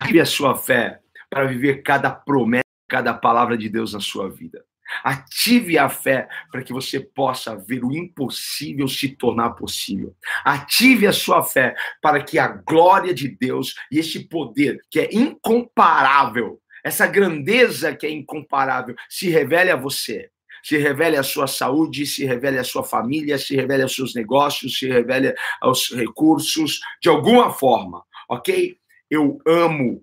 Ative 0.00 0.20
a 0.20 0.26
sua 0.26 0.56
fé 0.56 1.00
para 1.30 1.46
viver 1.46 1.82
cada 1.82 2.10
promessa, 2.10 2.64
cada 2.88 3.14
palavra 3.14 3.56
de 3.56 3.68
Deus 3.68 3.92
na 3.92 4.00
sua 4.00 4.30
vida. 4.30 4.64
Ative 5.02 5.78
a 5.78 5.88
fé 5.88 6.28
para 6.50 6.62
que 6.62 6.72
você 6.72 7.00
possa 7.00 7.56
ver 7.56 7.84
o 7.84 7.92
impossível 7.92 8.86
se 8.86 9.08
tornar 9.16 9.50
possível. 9.50 10.14
Ative 10.44 11.06
a 11.06 11.12
sua 11.12 11.42
fé 11.42 11.74
para 12.00 12.22
que 12.22 12.38
a 12.38 12.48
glória 12.48 13.14
de 13.14 13.28
Deus 13.28 13.74
e 13.90 13.98
esse 13.98 14.28
poder 14.28 14.80
que 14.90 15.00
é 15.00 15.08
incomparável, 15.12 16.60
essa 16.84 17.06
grandeza 17.06 17.94
que 17.96 18.06
é 18.06 18.10
incomparável, 18.10 18.94
se 19.08 19.28
revele 19.30 19.70
a 19.70 19.76
você. 19.76 20.30
Se 20.62 20.78
revele 20.78 21.16
a 21.16 21.22
sua 21.22 21.46
saúde, 21.46 22.06
se 22.06 22.24
revele 22.24 22.58
a 22.58 22.64
sua 22.64 22.82
família, 22.82 23.36
se 23.36 23.54
revele 23.54 23.82
aos 23.82 23.94
seus 23.94 24.14
negócios, 24.14 24.78
se 24.78 24.88
revele 24.88 25.34
aos 25.60 25.90
recursos, 25.90 26.80
de 27.02 27.10
alguma 27.10 27.50
forma, 27.50 28.02
ok? 28.28 28.74
Eu 29.14 29.40
amo, 29.46 30.02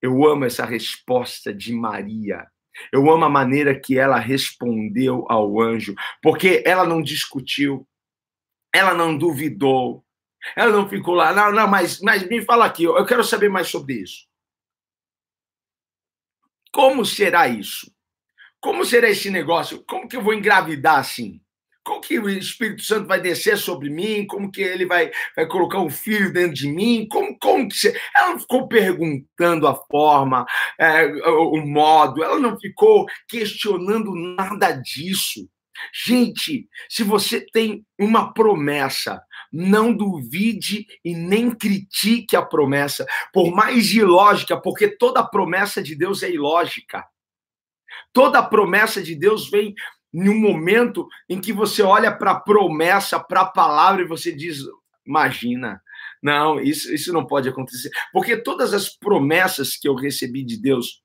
eu 0.00 0.26
amo 0.26 0.44
essa 0.44 0.64
resposta 0.64 1.52
de 1.54 1.72
Maria 1.72 2.46
eu 2.92 3.10
amo 3.10 3.24
a 3.24 3.28
maneira 3.28 3.78
que 3.78 3.98
ela 3.98 4.18
respondeu 4.18 5.26
ao 5.28 5.60
anjo, 5.60 5.94
porque 6.22 6.62
ela 6.66 6.86
não 6.86 7.02
discutiu, 7.02 7.86
ela 8.74 8.94
não 8.94 9.16
duvidou, 9.16 10.04
ela 10.56 10.72
não 10.72 10.88
ficou 10.88 11.14
lá, 11.14 11.32
não, 11.32 11.52
não, 11.52 11.68
mas, 11.68 12.00
mas 12.00 12.26
me 12.26 12.42
fala 12.42 12.64
aqui, 12.64 12.84
eu 12.84 13.06
quero 13.06 13.22
saber 13.22 13.48
mais 13.48 13.68
sobre 13.68 13.94
isso. 13.94 14.26
Como 16.72 17.04
será 17.04 17.46
isso? 17.46 17.92
Como 18.58 18.84
será 18.84 19.10
esse 19.10 19.30
negócio? 19.30 19.84
Como 19.84 20.08
que 20.08 20.16
eu 20.16 20.22
vou 20.22 20.32
engravidar 20.32 20.98
assim? 20.98 21.40
Como 21.84 22.00
que 22.00 22.18
o 22.18 22.28
Espírito 22.28 22.82
Santo 22.82 23.08
vai 23.08 23.20
descer 23.20 23.58
sobre 23.58 23.90
mim? 23.90 24.26
Como 24.26 24.50
que 24.50 24.62
ele 24.62 24.86
vai, 24.86 25.10
vai 25.34 25.46
colocar 25.46 25.80
um 25.80 25.90
filho 25.90 26.32
dentro 26.32 26.54
de 26.54 26.68
mim? 26.68 27.06
Como, 27.10 27.36
como 27.38 27.68
que 27.68 27.76
você... 27.76 28.00
Ela 28.16 28.30
não 28.30 28.40
ficou 28.40 28.68
perguntando 28.68 29.66
a 29.66 29.74
forma, 29.74 30.46
é, 30.78 31.06
o, 31.06 31.66
modo, 31.66 32.22
ela 32.22 32.38
não 32.38 32.58
ficou 32.58 33.06
questionando 33.28 34.14
nada 34.14 34.72
disso. 34.72 35.48
Gente, 35.92 36.68
se 36.88 37.02
você 37.02 37.40
tem 37.40 37.84
uma 37.98 38.32
promessa, 38.32 39.20
não 39.52 39.92
duvide 39.92 40.86
e 41.04 41.14
nem 41.14 41.50
critique 41.50 42.36
a 42.36 42.42
promessa, 42.42 43.04
por 43.32 43.52
mais 43.52 43.92
ilógica, 43.92 44.60
porque 44.60 44.88
toda 44.96 45.26
promessa 45.26 45.82
de 45.82 45.96
Deus 45.96 46.22
é 46.22 46.30
ilógica. 46.30 47.04
Toda 48.12 48.42
promessa 48.42 49.02
de 49.02 49.14
Deus 49.14 49.50
vem 49.50 49.74
em 50.12 50.28
um 50.28 50.38
momento 50.38 51.08
em 51.28 51.40
que 51.40 51.52
você 51.52 51.82
olha 51.82 52.12
para 52.12 52.32
a 52.32 52.40
promessa, 52.40 53.18
para 53.18 53.42
a 53.42 53.50
palavra 53.50 54.02
e 54.02 54.08
você 54.08 54.30
diz: 54.32 54.58
imagina, 55.06 55.80
não, 56.22 56.60
isso, 56.60 56.92
isso 56.92 57.12
não 57.12 57.26
pode 57.26 57.48
acontecer. 57.48 57.90
Porque 58.12 58.36
todas 58.36 58.72
as 58.72 58.88
promessas 58.88 59.76
que 59.76 59.88
eu 59.88 59.94
recebi 59.94 60.44
de 60.44 60.60
Deus, 60.60 61.02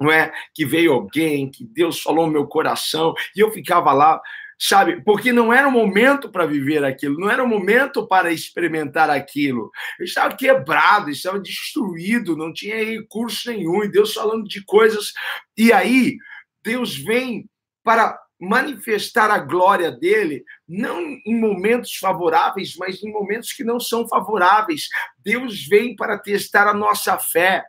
não 0.00 0.12
é? 0.12 0.32
Que 0.54 0.64
veio 0.64 0.92
alguém, 0.92 1.50
que 1.50 1.64
Deus 1.64 2.00
falou 2.00 2.26
no 2.26 2.32
meu 2.32 2.46
coração, 2.46 3.14
e 3.34 3.40
eu 3.40 3.50
ficava 3.50 3.92
lá, 3.92 4.20
sabe? 4.56 5.02
Porque 5.02 5.32
não 5.32 5.52
era 5.52 5.66
o 5.66 5.72
momento 5.72 6.30
para 6.30 6.46
viver 6.46 6.84
aquilo, 6.84 7.18
não 7.18 7.30
era 7.30 7.42
o 7.42 7.48
momento 7.48 8.06
para 8.06 8.30
experimentar 8.30 9.10
aquilo. 9.10 9.70
Eu 9.98 10.04
estava 10.04 10.36
quebrado, 10.36 11.10
estava 11.10 11.40
destruído, 11.40 12.36
não 12.36 12.52
tinha 12.52 12.84
recurso 12.84 13.50
nenhum, 13.50 13.82
e 13.82 13.90
Deus 13.90 14.12
falando 14.14 14.44
de 14.44 14.64
coisas. 14.64 15.12
E 15.56 15.72
aí, 15.72 16.16
Deus 16.62 16.96
vem 16.96 17.48
para 17.88 18.20
manifestar 18.38 19.30
a 19.30 19.38
glória 19.38 19.90
dele, 19.90 20.44
não 20.68 21.00
em 21.24 21.40
momentos 21.40 21.96
favoráveis, 21.96 22.76
mas 22.76 23.02
em 23.02 23.10
momentos 23.10 23.50
que 23.50 23.64
não 23.64 23.80
são 23.80 24.06
favoráveis. 24.06 24.90
Deus 25.24 25.66
vem 25.66 25.96
para 25.96 26.18
testar 26.18 26.68
a 26.68 26.74
nossa 26.74 27.18
fé, 27.18 27.64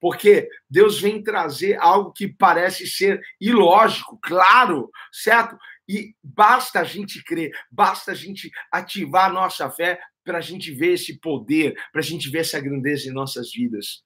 porque 0.00 0.48
Deus 0.68 1.00
vem 1.00 1.22
trazer 1.22 1.78
algo 1.80 2.12
que 2.12 2.26
parece 2.26 2.84
ser 2.88 3.20
ilógico, 3.40 4.18
claro, 4.20 4.90
certo? 5.12 5.56
E 5.88 6.16
basta 6.20 6.80
a 6.80 6.84
gente 6.84 7.22
crer, 7.22 7.52
basta 7.70 8.10
a 8.10 8.14
gente 8.14 8.50
ativar 8.72 9.26
a 9.26 9.32
nossa 9.32 9.70
fé 9.70 10.00
para 10.24 10.38
a 10.38 10.42
gente 10.42 10.72
ver 10.72 10.94
esse 10.94 11.16
poder, 11.20 11.76
para 11.92 12.00
a 12.00 12.04
gente 12.04 12.28
ver 12.28 12.40
essa 12.40 12.58
grandeza 12.58 13.08
em 13.08 13.12
nossas 13.12 13.52
vidas. 13.52 14.02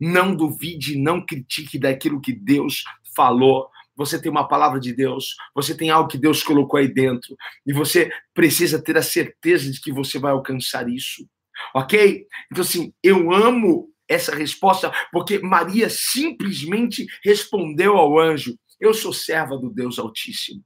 Não 0.00 0.32
duvide, 0.32 0.96
não 0.96 1.26
critique 1.26 1.76
daquilo 1.76 2.20
que 2.20 2.32
Deus 2.32 2.84
falou 3.16 3.68
você 3.96 4.20
tem 4.20 4.30
uma 4.30 4.48
palavra 4.48 4.80
de 4.80 4.94
Deus, 4.94 5.34
você 5.54 5.76
tem 5.76 5.90
algo 5.90 6.08
que 6.08 6.18
Deus 6.18 6.42
colocou 6.42 6.78
aí 6.78 6.88
dentro, 6.88 7.36
e 7.66 7.72
você 7.72 8.10
precisa 8.34 8.82
ter 8.82 8.96
a 8.96 9.02
certeza 9.02 9.70
de 9.70 9.80
que 9.80 9.92
você 9.92 10.18
vai 10.18 10.32
alcançar 10.32 10.88
isso. 10.88 11.26
Ok? 11.74 12.26
Então, 12.50 12.62
assim, 12.62 12.92
eu 13.02 13.32
amo 13.32 13.92
essa 14.08 14.34
resposta, 14.34 14.92
porque 15.10 15.38
Maria 15.38 15.88
simplesmente 15.88 17.06
respondeu 17.24 17.96
ao 17.96 18.18
anjo: 18.18 18.56
Eu 18.80 18.92
sou 18.92 19.12
serva 19.12 19.56
do 19.56 19.70
Deus 19.70 19.98
Altíssimo. 19.98 20.62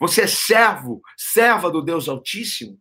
Você 0.00 0.22
é 0.22 0.26
servo, 0.26 1.00
serva 1.16 1.70
do 1.70 1.82
Deus 1.82 2.08
Altíssimo? 2.08 2.78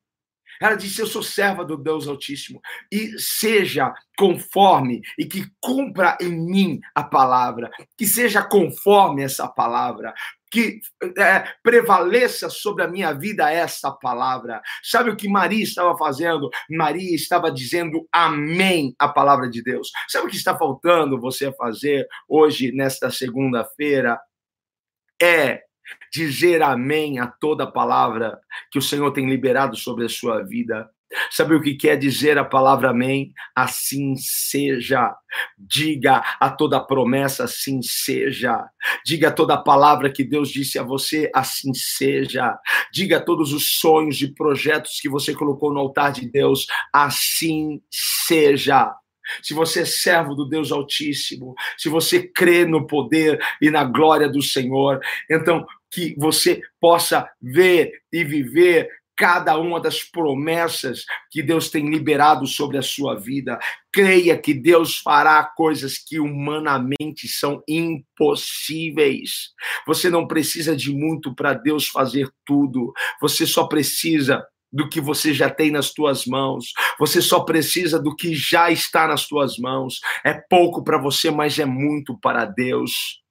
Ela 0.61 0.75
disse: 0.75 1.01
Eu 1.01 1.07
sou 1.07 1.23
serva 1.23 1.63
do 1.63 1.77
Deus 1.77 2.07
Altíssimo, 2.07 2.61
e 2.91 3.17
seja 3.19 3.93
conforme, 4.17 5.01
e 5.17 5.25
que 5.25 5.45
cumpra 5.59 6.17
em 6.21 6.29
mim 6.29 6.79
a 6.93 7.03
palavra, 7.03 7.69
que 7.97 8.05
seja 8.05 8.41
conforme 8.41 9.23
essa 9.23 9.47
palavra, 9.47 10.13
que 10.55 10.79
é, 11.17 11.43
prevaleça 11.61 12.49
sobre 12.49 12.83
a 12.83 12.87
minha 12.87 13.11
vida 13.11 13.51
essa 13.51 13.91
palavra. 13.91 14.61
Sabe 14.81 15.09
o 15.09 15.15
que 15.17 15.27
Maria 15.27 15.61
estava 15.61 15.97
fazendo? 15.97 16.49
Maria 16.69 17.13
estava 17.13 17.51
dizendo 17.51 18.07
amém 18.09 18.95
à 18.97 19.09
palavra 19.09 19.49
de 19.49 19.61
Deus. 19.61 19.91
Sabe 20.07 20.27
o 20.27 20.29
que 20.29 20.37
está 20.37 20.57
faltando 20.57 21.19
você 21.19 21.51
fazer 21.51 22.07
hoje, 22.25 22.71
nesta 22.71 23.11
segunda-feira? 23.11 24.17
É 25.21 25.64
dizer 26.15 26.61
amém 26.61 27.19
a 27.19 27.27
toda 27.27 27.69
palavra 27.69 28.39
que 28.71 28.79
o 28.79 28.81
Senhor 28.81 29.11
tem 29.11 29.29
liberado 29.29 29.75
sobre 29.75 30.05
a 30.05 30.09
sua 30.09 30.41
vida. 30.43 30.89
Sabe 31.29 31.55
o 31.55 31.61
que 31.61 31.75
quer 31.75 31.97
dizer 31.97 32.37
a 32.37 32.45
palavra 32.45 32.89
amém? 32.89 33.33
Assim 33.53 34.15
seja. 34.17 35.13
Diga 35.57 36.23
a 36.39 36.49
toda 36.49 36.79
promessa, 36.79 37.43
assim 37.43 37.81
seja. 37.81 38.65
Diga 39.05 39.27
a 39.27 39.31
toda 39.31 39.57
palavra 39.57 40.11
que 40.11 40.23
Deus 40.23 40.49
disse 40.49 40.79
a 40.79 40.83
você, 40.83 41.29
assim 41.33 41.73
seja. 41.73 42.57
Diga 42.93 43.17
a 43.17 43.21
todos 43.21 43.51
os 43.51 43.77
sonhos 43.77 44.21
e 44.21 44.33
projetos 44.33 44.99
que 45.01 45.09
você 45.09 45.33
colocou 45.33 45.73
no 45.73 45.79
altar 45.79 46.11
de 46.11 46.29
Deus, 46.29 46.65
assim 46.93 47.81
seja. 47.91 48.91
Se 49.41 49.53
você 49.53 49.81
é 49.81 49.85
servo 49.85 50.35
do 50.35 50.47
Deus 50.47 50.71
Altíssimo, 50.71 51.55
se 51.77 51.89
você 51.89 52.27
crê 52.27 52.65
no 52.65 52.85
poder 52.85 53.39
e 53.61 53.69
na 53.69 53.83
glória 53.83 54.29
do 54.29 54.41
Senhor, 54.41 54.99
então 55.29 55.65
que 55.95 56.13
você 56.17 56.61
possa 56.79 57.25
ver 57.41 57.93
e 58.11 58.25
viver 58.25 58.89
cada 59.17 59.57
uma 59.57 59.79
das 59.79 60.03
promessas 60.03 61.05
que 61.31 61.41
Deus 61.41 61.69
tem 61.69 61.89
liberado 61.89 62.45
sobre 62.45 62.77
a 62.77 62.81
sua 62.81 63.15
vida. 63.15 63.57
Creia 63.89 64.37
que 64.37 64.53
Deus 64.53 64.97
fará 64.97 65.41
coisas 65.55 65.97
que 65.97 66.19
humanamente 66.19 67.29
são 67.29 67.63
impossíveis. 67.65 69.51
Você 69.87 70.09
não 70.09 70.27
precisa 70.27 70.75
de 70.75 70.93
muito 70.93 71.33
para 71.33 71.53
Deus 71.53 71.87
fazer 71.87 72.29
tudo. 72.45 72.91
Você 73.21 73.47
só 73.47 73.67
precisa 73.67 74.45
do 74.69 74.89
que 74.89 74.99
você 74.99 75.33
já 75.33 75.49
tem 75.49 75.71
nas 75.71 75.93
tuas 75.93 76.25
mãos. 76.25 76.73
Você 76.99 77.21
só 77.21 77.39
precisa 77.39 77.97
do 77.97 78.13
que 78.13 78.35
já 78.35 78.69
está 78.69 79.07
nas 79.07 79.25
tuas 79.25 79.57
mãos. 79.57 80.01
É 80.25 80.33
pouco 80.33 80.83
para 80.83 80.97
você, 80.97 81.31
mas 81.31 81.57
é 81.57 81.65
muito 81.65 82.19
para 82.19 82.43
Deus. 82.43 83.23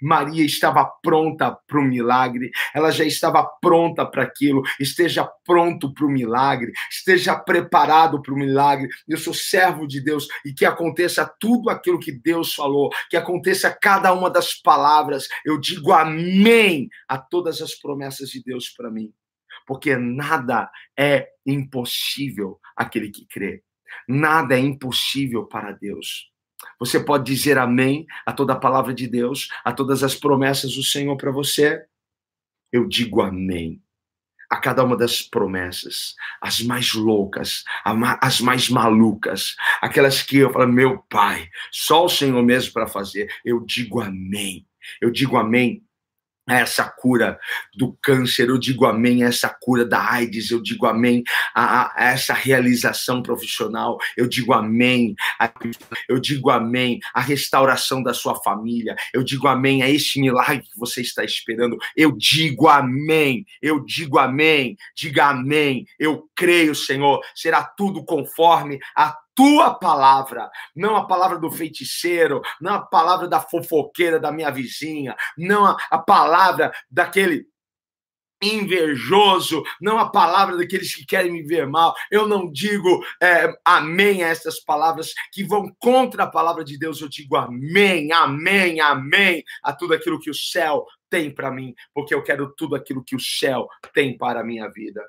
Maria 0.00 0.44
estava 0.44 0.84
pronta 0.84 1.52
para 1.66 1.78
o 1.78 1.82
milagre, 1.82 2.50
ela 2.74 2.90
já 2.90 3.04
estava 3.04 3.44
pronta 3.44 4.04
para 4.06 4.22
aquilo. 4.22 4.62
Esteja 4.78 5.24
pronto 5.44 5.92
para 5.92 6.06
o 6.06 6.10
milagre, 6.10 6.72
esteja 6.90 7.36
preparado 7.36 8.20
para 8.22 8.34
o 8.34 8.36
milagre. 8.36 8.88
Eu 9.06 9.18
sou 9.18 9.34
servo 9.34 9.86
de 9.86 10.00
Deus 10.00 10.26
e 10.44 10.52
que 10.52 10.64
aconteça 10.64 11.26
tudo 11.40 11.70
aquilo 11.70 11.98
que 11.98 12.12
Deus 12.12 12.54
falou, 12.54 12.90
que 13.10 13.16
aconteça 13.16 13.70
cada 13.70 14.12
uma 14.12 14.30
das 14.30 14.54
palavras. 14.54 15.28
Eu 15.44 15.58
digo 15.58 15.92
amém 15.92 16.88
a 17.08 17.18
todas 17.18 17.60
as 17.60 17.74
promessas 17.74 18.30
de 18.30 18.42
Deus 18.42 18.68
para 18.70 18.90
mim, 18.90 19.12
porque 19.66 19.96
nada 19.96 20.70
é 20.96 21.28
impossível 21.46 22.58
aquele 22.76 23.10
que 23.10 23.26
crê. 23.26 23.62
Nada 24.06 24.54
é 24.54 24.60
impossível 24.60 25.46
para 25.46 25.72
Deus. 25.72 26.30
Você 26.78 27.00
pode 27.00 27.24
dizer 27.24 27.58
amém 27.58 28.06
a 28.24 28.32
toda 28.32 28.52
a 28.52 28.58
palavra 28.58 28.94
de 28.94 29.06
Deus, 29.06 29.48
a 29.64 29.72
todas 29.72 30.02
as 30.02 30.14
promessas 30.14 30.74
do 30.74 30.82
Senhor 30.82 31.16
para 31.16 31.30
você? 31.30 31.84
Eu 32.72 32.86
digo 32.86 33.22
amém 33.22 33.82
a 34.50 34.56
cada 34.56 34.82
uma 34.82 34.96
das 34.96 35.22
promessas, 35.22 36.14
as 36.40 36.60
mais 36.60 36.94
loucas, 36.94 37.64
as 38.20 38.40
mais 38.40 38.70
malucas, 38.70 39.54
aquelas 39.80 40.22
que 40.22 40.38
eu 40.38 40.50
falo, 40.50 40.72
meu 40.72 40.98
pai, 41.10 41.48
só 41.70 42.06
o 42.06 42.08
Senhor 42.08 42.42
mesmo 42.42 42.72
para 42.72 42.86
fazer. 42.86 43.30
Eu 43.44 43.60
digo 43.60 44.00
amém. 44.00 44.66
Eu 45.00 45.10
digo 45.10 45.36
amém 45.36 45.84
a 46.48 46.60
essa 46.60 46.84
cura 46.84 47.38
do 47.76 47.96
câncer, 48.02 48.48
eu 48.48 48.58
digo 48.58 48.86
amém. 48.86 49.22
A 49.22 49.28
essa 49.28 49.48
cura 49.48 49.84
da 49.84 50.12
AIDS, 50.12 50.50
eu 50.50 50.62
digo 50.62 50.86
amém. 50.86 51.22
A, 51.54 51.92
a 51.94 52.10
essa 52.10 52.32
realização 52.32 53.22
profissional, 53.22 53.98
eu 54.16 54.26
digo 54.26 54.52
amém, 54.52 55.14
a, 55.38 55.52
eu 56.08 56.18
digo 56.18 56.50
amém. 56.50 56.98
A 57.12 57.20
restauração 57.20 58.02
da 58.02 58.14
sua 58.14 58.34
família, 58.42 58.96
eu 59.12 59.22
digo 59.22 59.46
amém. 59.46 59.82
A 59.82 59.90
este 59.90 60.20
milagre 60.20 60.62
que 60.62 60.78
você 60.78 61.02
está 61.02 61.22
esperando, 61.22 61.76
eu 61.94 62.12
digo 62.16 62.68
amém, 62.68 63.44
eu 63.60 63.84
digo 63.84 64.18
amém, 64.18 64.76
diga 64.96 65.26
amém, 65.26 65.86
eu 65.98 66.28
creio, 66.34 66.74
Senhor, 66.74 67.20
será 67.34 67.62
tudo 67.62 68.04
conforme 68.04 68.78
a 68.96 69.14
tua 69.38 69.72
palavra, 69.72 70.50
não 70.74 70.96
a 70.96 71.06
palavra 71.06 71.38
do 71.38 71.48
feiticeiro, 71.48 72.42
não 72.60 72.74
a 72.74 72.80
palavra 72.80 73.28
da 73.28 73.40
fofoqueira 73.40 74.18
da 74.18 74.32
minha 74.32 74.50
vizinha, 74.50 75.14
não 75.36 75.64
a, 75.64 75.76
a 75.92 75.96
palavra 75.96 76.72
daquele 76.90 77.46
invejoso, 78.42 79.62
não 79.80 79.96
a 79.96 80.10
palavra 80.10 80.56
daqueles 80.56 80.92
que 80.92 81.06
querem 81.06 81.30
me 81.30 81.44
ver 81.44 81.68
mal. 81.68 81.94
Eu 82.10 82.26
não 82.26 82.50
digo 82.50 83.00
é, 83.22 83.48
amém 83.64 84.24
a 84.24 84.28
essas 84.28 84.58
palavras 84.58 85.12
que 85.32 85.44
vão 85.44 85.72
contra 85.78 86.24
a 86.24 86.30
palavra 86.30 86.64
de 86.64 86.76
Deus. 86.76 87.00
Eu 87.00 87.08
digo 87.08 87.36
amém, 87.36 88.10
amém, 88.12 88.80
amém 88.80 89.44
a 89.62 89.72
tudo 89.72 89.94
aquilo 89.94 90.18
que 90.18 90.30
o 90.30 90.34
céu 90.34 90.84
tem 91.08 91.32
para 91.32 91.48
mim, 91.48 91.76
porque 91.94 92.12
eu 92.12 92.24
quero 92.24 92.52
tudo 92.56 92.74
aquilo 92.74 93.04
que 93.04 93.14
o 93.14 93.20
céu 93.20 93.68
tem 93.94 94.18
para 94.18 94.40
a 94.40 94.44
minha 94.44 94.68
vida. 94.68 95.00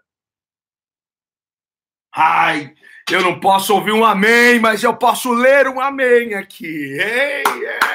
Ai, 2.15 2.73
eu 3.11 3.21
não 3.21 3.39
posso 3.39 3.73
ouvir 3.73 3.91
um 3.91 4.05
amém, 4.05 4.59
mas 4.59 4.83
eu 4.83 4.95
posso 4.95 5.31
ler 5.31 5.67
um 5.67 5.79
amém 5.79 6.33
aqui. 6.33 6.97
Ei, 6.99 7.43
é. 7.65 7.88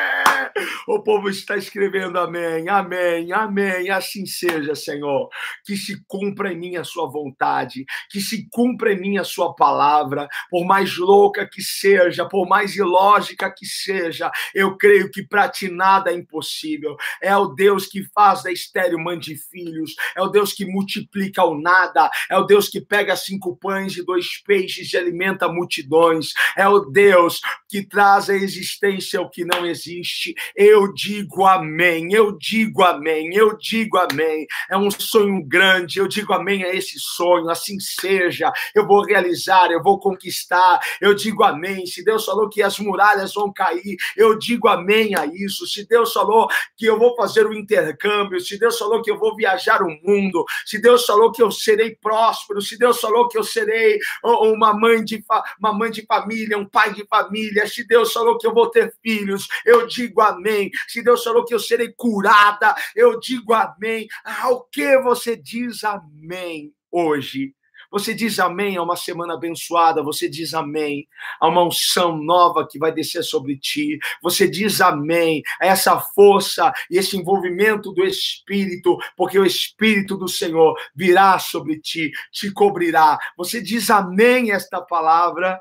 O 0.87 1.03
povo 1.03 1.29
está 1.29 1.57
escrevendo 1.57 2.19
amém, 2.19 2.69
amém, 2.69 3.33
amém. 3.33 3.91
Assim 3.91 4.27
seja, 4.27 4.75
Senhor. 4.75 5.29
Que 5.65 5.77
se 5.77 6.03
cumpra 6.07 6.53
em 6.53 6.59
mim 6.59 6.77
a 6.77 6.85
sua 6.85 7.09
vontade, 7.09 7.85
que 8.11 8.21
se 8.21 8.49
cumpra 8.51 8.93
em 8.93 9.01
mim 9.01 9.19
a 9.19 9.25
sua 9.25 9.55
palavra, 9.55 10.29
por 10.51 10.65
mais 10.65 10.97
louca 10.97 11.49
que 11.51 11.63
seja, 11.63 12.29
por 12.29 12.47
mais 12.47 12.77
ilógica 12.77 13.53
que 13.55 13.67
seja, 13.67 14.31
eu 14.55 14.77
creio 14.77 15.11
que 15.11 15.23
para 15.23 15.49
ti 15.49 15.69
nada 15.71 16.11
é 16.11 16.15
impossível. 16.15 16.97
É 17.21 17.37
o 17.37 17.49
Deus 17.49 17.87
que 17.87 18.05
faz 18.15 18.43
da 18.43 18.53
estéreo 18.53 18.99
mãe 18.99 19.19
de 19.19 19.37
filhos, 19.37 19.95
é 20.17 20.23
o 20.23 20.29
Deus 20.29 20.53
que 20.53 20.65
multiplica 20.65 21.45
o 21.45 21.59
nada, 21.61 22.11
é 22.31 22.37
o 22.37 22.45
Deus 22.45 22.69
que 22.69 22.81
pega 22.81 23.17
cinco 23.17 23.57
pães 23.57 23.97
e 23.97 24.05
dois 24.05 24.43
peixes 24.43 24.93
e 24.93 24.97
alimenta 24.97 25.49
multidões, 25.49 26.33
é 26.57 26.69
o 26.69 26.81
Deus 26.81 27.41
que 27.69 27.87
traz 27.87 28.29
à 28.31 28.35
existência 28.35 29.21
o 29.21 29.31
que 29.31 29.45
não 29.45 29.67
existe. 29.67 30.35
Eu 30.55 30.93
digo 30.93 31.47
amém, 31.47 32.13
eu 32.13 32.37
digo 32.39 32.83
amém, 32.83 33.35
eu 33.35 33.57
digo 33.57 33.99
amém. 33.99 34.47
É 34.71 34.77
um 34.77 34.91
sonho 34.91 35.43
grande, 35.45 35.99
eu 35.99 36.09
digo 36.09 36.33
amém 36.33 36.65
a 36.65 36.75
esse 36.75 36.99
sonho, 36.99 37.49
assim 37.51 37.79
seja. 37.81 38.53
Eu 38.75 38.87
vou 38.87 39.03
realizar, 39.03 39.71
eu 39.71 39.83
vou 39.83 39.99
conquistar. 39.99 40.81
Eu 41.01 41.15
digo 41.15 41.43
amém. 41.43 41.87
Se 41.87 42.05
Deus 42.05 42.25
falou 42.25 42.49
que 42.49 42.63
as 42.63 42.79
muralhas 42.79 43.35
vão 43.35 43.53
cair, 43.53 43.97
eu 44.17 44.39
digo 44.39 44.69
amém 44.69 45.17
a 45.17 45.27
isso. 45.27 45.67
Se 45.67 45.87
Deus 45.87 46.13
falou 46.13 46.49
que 46.77 46.87
eu 46.87 46.99
vou 46.99 47.15
fazer 47.17 47.47
o 47.47 47.51
um 47.51 47.55
intercâmbio, 47.55 48.41
se 48.41 48.59
Deus 48.59 48.79
falou 48.79 49.03
que 49.03 49.11
eu 49.11 49.19
vou 49.19 49.37
viajar 49.37 49.83
o 49.83 49.89
mundo, 50.03 50.45
se 50.67 50.81
Deus 50.81 51.05
falou 51.05 51.33
que 51.33 51.43
eu 51.43 51.51
serei 51.51 51.97
próspero, 51.97 52.61
se 52.61 52.79
Deus 52.79 53.01
falou 53.01 53.29
que 53.29 53.39
eu 53.39 53.45
serei 53.45 53.99
uma 54.23 54.75
mãe 54.75 55.05
de 55.05 55.25
uma 55.59 55.73
mãe 55.73 55.91
de 55.91 56.05
família, 56.07 56.59
um 56.59 56.69
pai 56.69 56.93
de 56.93 57.05
família, 57.07 57.67
se 57.67 57.87
Deus 57.87 58.13
falou 58.13 58.39
que 58.39 58.47
eu 58.47 58.55
vou 58.55 58.69
ter 58.71 58.95
filhos, 59.03 59.47
eu 59.65 59.87
digo 59.87 60.21
amém 60.21 60.34
amém. 60.35 60.71
Se 60.89 61.03
Deus 61.03 61.23
falou 61.23 61.45
que 61.45 61.55
eu 61.55 61.61
serei 61.61 61.93
curada, 61.93 62.75
eu 62.95 63.19
digo 63.19 63.53
amém. 63.53 64.07
Ao 64.25 64.65
que 64.65 64.99
você 64.99 65.37
diz 65.37 65.85
amém 65.85 66.73
hoje? 66.91 67.55
Você 67.95 68.13
diz 68.13 68.41
amém 68.41 68.77
a 68.77 68.83
uma 68.83 68.97
semana 68.97 69.35
abençoada, 69.35 70.03
você 70.03 70.29
diz 70.29 70.53
amém 70.53 71.07
a 71.41 71.47
uma 71.47 71.63
unção 71.63 72.17
nova 72.17 72.67
que 72.69 72.77
vai 72.77 72.91
descer 72.91 73.23
sobre 73.23 73.57
ti, 73.57 74.01
você 74.21 74.49
diz 74.49 74.81
amém 74.81 75.43
a 75.61 75.67
essa 75.67 76.01
força 76.01 76.73
e 76.91 76.99
esse 76.99 77.17
envolvimento 77.17 77.93
do 77.93 78.05
Espírito, 78.05 78.99
porque 79.17 79.39
o 79.39 79.47
Espírito 79.47 80.17
do 80.17 80.27
Senhor 80.27 80.75
virá 80.93 81.39
sobre 81.39 81.79
ti, 81.79 82.11
te 82.33 82.51
cobrirá. 82.51 83.17
Você 83.37 83.63
diz 83.63 83.89
amém 83.91 84.51
a 84.51 84.57
esta 84.57 84.83
palavra, 84.83 85.61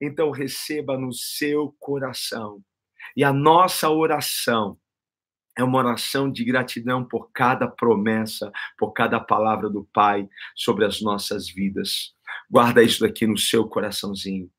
então 0.00 0.30
receba 0.30 0.96
no 0.96 1.12
seu 1.12 1.74
coração 1.80 2.62
e 3.16 3.22
a 3.22 3.32
nossa 3.32 3.90
oração 3.90 4.78
é 5.56 5.64
uma 5.64 5.78
oração 5.78 6.30
de 6.30 6.44
gratidão 6.44 7.02
por 7.02 7.30
cada 7.32 7.66
promessa, 7.66 8.52
por 8.78 8.92
cada 8.92 9.18
palavra 9.18 9.70
do 9.70 9.84
Pai 9.92 10.28
sobre 10.54 10.84
as 10.84 11.00
nossas 11.00 11.48
vidas. 11.48 12.14
Guarda 12.50 12.82
isso 12.82 13.00
daqui 13.00 13.26
no 13.26 13.38
seu 13.38 13.66
coraçãozinho. 13.66 14.50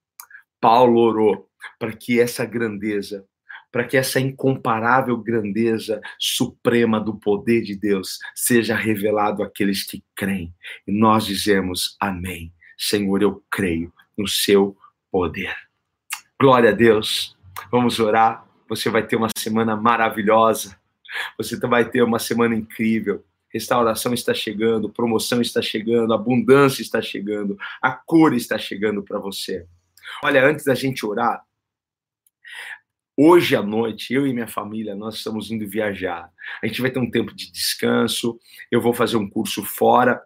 Paulo 0.59 0.99
orou 0.99 1.47
para 1.77 1.95
que 1.95 2.19
essa 2.19 2.43
grandeza, 2.45 3.23
para 3.71 3.83
que 3.83 3.95
essa 3.95 4.19
incomparável 4.19 5.15
grandeza 5.17 6.01
suprema 6.17 6.99
do 6.99 7.15
poder 7.15 7.61
de 7.61 7.75
Deus 7.75 8.17
seja 8.33 8.75
revelado 8.75 9.43
àqueles 9.43 9.83
que 9.83 10.03
creem. 10.15 10.51
E 10.87 10.91
nós 10.91 11.25
dizemos 11.25 11.95
amém. 11.99 12.51
Senhor, 12.75 13.21
eu 13.21 13.43
creio 13.51 13.93
no 14.17 14.27
seu 14.27 14.75
poder. 15.11 15.55
Glória 16.39 16.71
a 16.71 16.73
Deus. 16.73 17.36
Vamos 17.71 17.99
orar. 17.99 18.45
Você 18.69 18.89
vai 18.89 19.05
ter 19.05 19.15
uma 19.15 19.29
semana 19.37 19.75
maravilhosa. 19.75 20.77
Você 21.37 21.57
vai 21.57 21.89
ter 21.89 22.01
uma 22.01 22.19
semana 22.19 22.55
incrível. 22.55 23.23
Restauração 23.49 24.13
está 24.13 24.33
chegando, 24.33 24.89
promoção 24.89 25.41
está 25.41 25.61
chegando, 25.61 26.13
abundância 26.13 26.81
está 26.81 27.01
chegando, 27.01 27.57
a 27.81 27.91
cura 27.91 28.35
está 28.35 28.57
chegando 28.57 29.01
para 29.01 29.19
você. 29.19 29.65
Olha, 30.23 30.45
antes 30.45 30.65
da 30.65 30.75
gente 30.75 31.05
orar, 31.05 31.41
hoje 33.15 33.55
à 33.55 33.63
noite, 33.63 34.13
eu 34.13 34.27
e 34.27 34.33
minha 34.33 34.47
família, 34.47 34.95
nós 34.95 35.15
estamos 35.15 35.49
indo 35.49 35.67
viajar. 35.67 36.29
A 36.61 36.67
gente 36.67 36.81
vai 36.81 36.91
ter 36.91 36.99
um 36.99 37.09
tempo 37.09 37.33
de 37.33 37.51
descanso, 37.51 38.37
eu 38.69 38.81
vou 38.81 38.93
fazer 38.93 39.17
um 39.17 39.29
curso 39.29 39.63
fora 39.63 40.21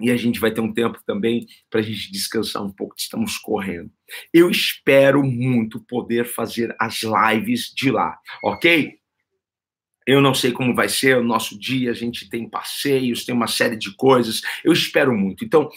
e 0.00 0.10
a 0.10 0.16
gente 0.16 0.40
vai 0.40 0.50
ter 0.50 0.60
um 0.60 0.72
tempo 0.72 0.98
também 1.06 1.46
para 1.68 1.80
a 1.80 1.82
gente 1.82 2.10
descansar 2.10 2.64
um 2.64 2.72
pouco, 2.72 2.94
estamos 2.96 3.36
correndo. 3.38 3.90
Eu 4.32 4.50
espero 4.50 5.22
muito 5.22 5.80
poder 5.80 6.24
fazer 6.24 6.74
as 6.78 7.00
lives 7.02 7.72
de 7.74 7.90
lá, 7.90 8.18
ok? 8.42 8.98
Eu 10.06 10.20
não 10.20 10.34
sei 10.34 10.50
como 10.50 10.74
vai 10.74 10.88
ser 10.88 11.18
o 11.18 11.24
nosso 11.24 11.58
dia, 11.58 11.90
a 11.90 11.94
gente 11.94 12.28
tem 12.28 12.48
passeios, 12.48 13.24
tem 13.24 13.34
uma 13.34 13.46
série 13.46 13.76
de 13.76 13.94
coisas. 13.94 14.40
Eu 14.64 14.72
espero 14.72 15.16
muito. 15.16 15.44
Então, 15.44 15.70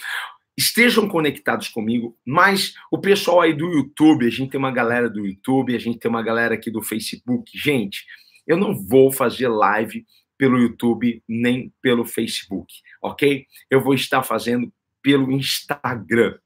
estejam 0.58 1.08
conectados 1.08 1.68
comigo, 1.68 2.18
mas 2.26 2.74
o 2.92 2.98
pessoal 2.98 3.42
aí 3.42 3.54
do 3.54 3.70
YouTube, 3.70 4.26
a 4.26 4.30
gente 4.30 4.52
tem 4.52 4.60
uma 4.60 4.72
galera 4.72 5.10
do 5.10 5.26
YouTube, 5.26 5.76
a 5.76 5.80
gente 5.80 6.00
tem 6.00 6.10
uma 6.10 6.24
galera 6.24 6.56
aqui 6.56 6.72
do 6.72 6.82
Facebook. 6.82 7.52
Gente, 7.58 8.06
eu 8.48 8.58
não 8.58 8.74
vou 8.74 9.12
fazer 9.12 9.48
live 9.48 10.06
pelo 10.44 10.60
YouTube 10.60 11.24
nem 11.26 11.74
pelo 11.82 12.04
Facebook, 12.04 12.74
ok? 13.02 13.48
Eu 13.70 13.80
vou 13.80 13.94
estar 13.94 14.22
fazendo 14.24 14.70
pelo 15.02 15.32
Instagram. 15.32 16.38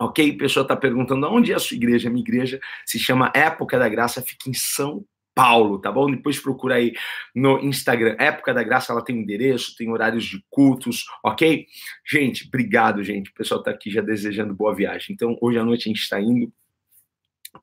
Ok? 0.00 0.32
A 0.32 0.36
pessoa 0.36 0.62
está 0.62 0.74
perguntando 0.74 1.28
onde 1.28 1.52
é 1.52 1.54
a 1.54 1.60
sua 1.60 1.76
igreja. 1.76 2.10
Minha 2.10 2.22
igreja 2.22 2.58
se 2.84 2.98
chama 2.98 3.30
Época 3.32 3.78
da 3.78 3.88
Graça, 3.88 4.20
fica 4.20 4.50
em 4.50 4.52
São 4.54 5.04
Paulo, 5.32 5.78
tá 5.80 5.92
bom? 5.92 6.10
Depois 6.10 6.40
procura 6.40 6.74
aí 6.74 6.92
no 7.32 7.60
Instagram. 7.60 8.16
Época 8.18 8.52
da 8.52 8.64
Graça, 8.64 8.92
ela 8.92 9.04
tem 9.04 9.16
endereço, 9.16 9.76
tem 9.76 9.88
horários 9.88 10.24
de 10.24 10.44
cultos, 10.50 11.04
ok? 11.24 11.66
Gente, 12.04 12.48
obrigado, 12.48 13.04
gente. 13.04 13.30
O 13.30 13.34
pessoal 13.34 13.62
tá 13.62 13.70
aqui 13.70 13.92
já 13.92 14.00
desejando 14.00 14.52
boa 14.56 14.74
viagem. 14.74 15.14
Então, 15.14 15.38
hoje 15.40 15.56
à 15.56 15.64
noite 15.64 15.88
a 15.88 15.92
gente 15.92 16.02
está 16.02 16.20
indo 16.20 16.52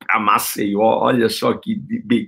para 0.06 0.20
Maceió. 0.20 0.80
Olha 0.80 1.28
só 1.28 1.54
que, 1.54 1.80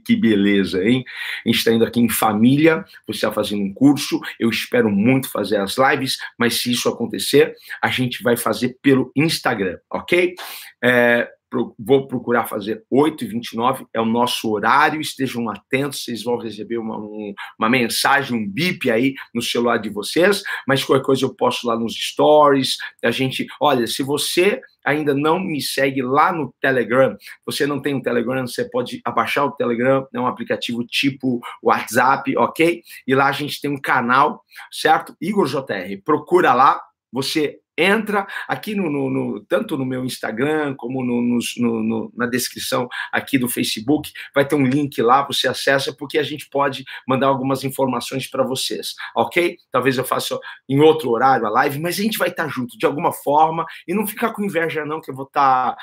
que 0.04 0.16
beleza, 0.16 0.82
hein? 0.84 1.04
A 1.44 1.48
gente 1.48 1.58
está 1.58 1.72
indo 1.72 1.84
aqui 1.84 2.00
em 2.00 2.08
família, 2.08 2.84
você 3.06 3.18
está 3.18 3.32
fazendo 3.32 3.62
um 3.62 3.72
curso. 3.72 4.20
Eu 4.38 4.50
espero 4.50 4.90
muito 4.90 5.30
fazer 5.30 5.56
as 5.58 5.76
lives, 5.76 6.18
mas 6.38 6.54
se 6.54 6.70
isso 6.72 6.88
acontecer, 6.88 7.54
a 7.82 7.88
gente 7.88 8.22
vai 8.22 8.36
fazer 8.36 8.76
pelo 8.82 9.12
Instagram, 9.14 9.78
ok? 9.90 10.34
É, 10.82 11.28
vou 11.78 12.06
procurar 12.06 12.46
fazer 12.46 12.84
8h29, 12.92 13.86
é 13.92 14.00
o 14.00 14.04
nosso 14.04 14.50
horário, 14.50 15.00
estejam 15.00 15.48
atentos, 15.48 16.04
vocês 16.04 16.22
vão 16.22 16.38
receber 16.38 16.78
uma, 16.78 16.98
um, 16.98 17.34
uma 17.58 17.68
mensagem, 17.68 18.36
um 18.36 18.48
bip 18.48 18.90
aí 18.90 19.14
no 19.34 19.42
celular 19.42 19.78
de 19.78 19.88
vocês, 19.88 20.42
mas 20.66 20.84
qualquer 20.84 21.04
coisa 21.04 21.24
eu 21.24 21.34
posto 21.34 21.66
lá 21.66 21.78
nos 21.78 21.94
stories, 21.94 22.76
a 23.02 23.10
gente, 23.10 23.46
olha, 23.60 23.86
se 23.86 24.02
você 24.02 24.60
ainda 24.84 25.14
não 25.14 25.38
me 25.38 25.60
segue 25.60 26.02
lá 26.02 26.32
no 26.32 26.54
Telegram, 26.60 27.16
você 27.44 27.66
não 27.66 27.80
tem 27.80 27.94
um 27.94 28.02
Telegram, 28.02 28.46
você 28.46 28.68
pode 28.68 29.00
abaixar 29.04 29.44
o 29.44 29.52
Telegram, 29.52 30.06
é 30.14 30.20
um 30.20 30.26
aplicativo 30.26 30.84
tipo 30.84 31.40
WhatsApp, 31.62 32.36
ok? 32.36 32.82
E 33.06 33.14
lá 33.14 33.26
a 33.26 33.32
gente 33.32 33.60
tem 33.60 33.70
um 33.70 33.80
canal, 33.80 34.42
certo? 34.70 35.14
Igor 35.20 35.46
JR, 35.46 36.00
procura 36.04 36.54
lá, 36.54 36.80
você 37.12 37.58
entra 37.78 38.26
aqui 38.48 38.74
no, 38.74 38.90
no, 38.90 39.08
no, 39.08 39.40
tanto 39.44 39.78
no 39.78 39.86
meu 39.86 40.04
Instagram 40.04 40.74
como 40.76 41.04
no, 41.04 41.38
no, 41.58 42.12
na 42.14 42.26
descrição 42.26 42.88
aqui 43.12 43.38
do 43.38 43.48
Facebook, 43.48 44.12
vai 44.34 44.44
ter 44.44 44.56
um 44.56 44.66
link 44.66 45.00
lá, 45.00 45.24
você 45.24 45.46
acessa, 45.46 45.94
porque 45.94 46.18
a 46.18 46.22
gente 46.24 46.50
pode 46.50 46.84
mandar 47.06 47.28
algumas 47.28 47.62
informações 47.62 48.28
para 48.28 48.42
vocês, 48.42 48.94
ok? 49.14 49.56
Talvez 49.70 49.96
eu 49.96 50.04
faça 50.04 50.38
em 50.68 50.80
outro 50.80 51.10
horário 51.10 51.46
a 51.46 51.50
live, 51.50 51.78
mas 51.78 51.98
a 51.98 52.02
gente 52.02 52.18
vai 52.18 52.28
estar 52.28 52.48
junto 52.48 52.76
de 52.76 52.84
alguma 52.84 53.12
forma 53.12 53.64
e 53.86 53.94
não 53.94 54.06
ficar 54.06 54.32
com 54.32 54.44
inveja 54.44 54.84
não, 54.84 55.00
que 55.00 55.10
eu 55.10 55.14
vou 55.14 55.26
estar 55.26 55.76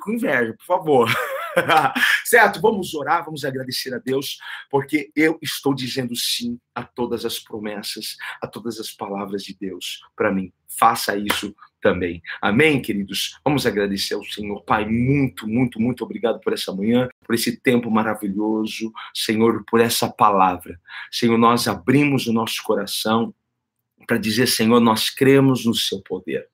com 0.00 0.12
inveja, 0.12 0.54
por 0.58 0.66
favor. 0.66 1.08
certo? 2.24 2.60
Vamos 2.60 2.94
orar, 2.94 3.24
vamos 3.24 3.44
agradecer 3.44 3.94
a 3.94 3.98
Deus, 3.98 4.38
porque 4.70 5.10
eu 5.14 5.38
estou 5.42 5.74
dizendo 5.74 6.14
sim 6.16 6.58
a 6.74 6.82
todas 6.82 7.24
as 7.24 7.38
promessas, 7.38 8.16
a 8.40 8.46
todas 8.46 8.78
as 8.78 8.90
palavras 8.90 9.42
de 9.42 9.56
Deus 9.58 10.00
para 10.16 10.32
mim. 10.32 10.52
Faça 10.68 11.16
isso 11.16 11.54
também. 11.80 12.22
Amém, 12.40 12.80
queridos? 12.80 13.38
Vamos 13.44 13.66
agradecer 13.66 14.14
ao 14.14 14.24
Senhor. 14.24 14.62
Pai, 14.64 14.86
muito, 14.86 15.46
muito, 15.46 15.78
muito 15.78 16.02
obrigado 16.02 16.40
por 16.40 16.52
essa 16.52 16.72
manhã, 16.72 17.08
por 17.24 17.34
esse 17.34 17.60
tempo 17.60 17.90
maravilhoso, 17.90 18.90
Senhor, 19.14 19.62
por 19.70 19.80
essa 19.80 20.08
palavra. 20.08 20.80
Senhor, 21.12 21.36
nós 21.36 21.68
abrimos 21.68 22.26
o 22.26 22.32
nosso 22.32 22.62
coração 22.62 23.34
para 24.06 24.16
dizer, 24.16 24.46
Senhor, 24.46 24.80
nós 24.80 25.10
cremos 25.10 25.64
no 25.64 25.74
seu 25.74 26.00
poder. 26.00 26.48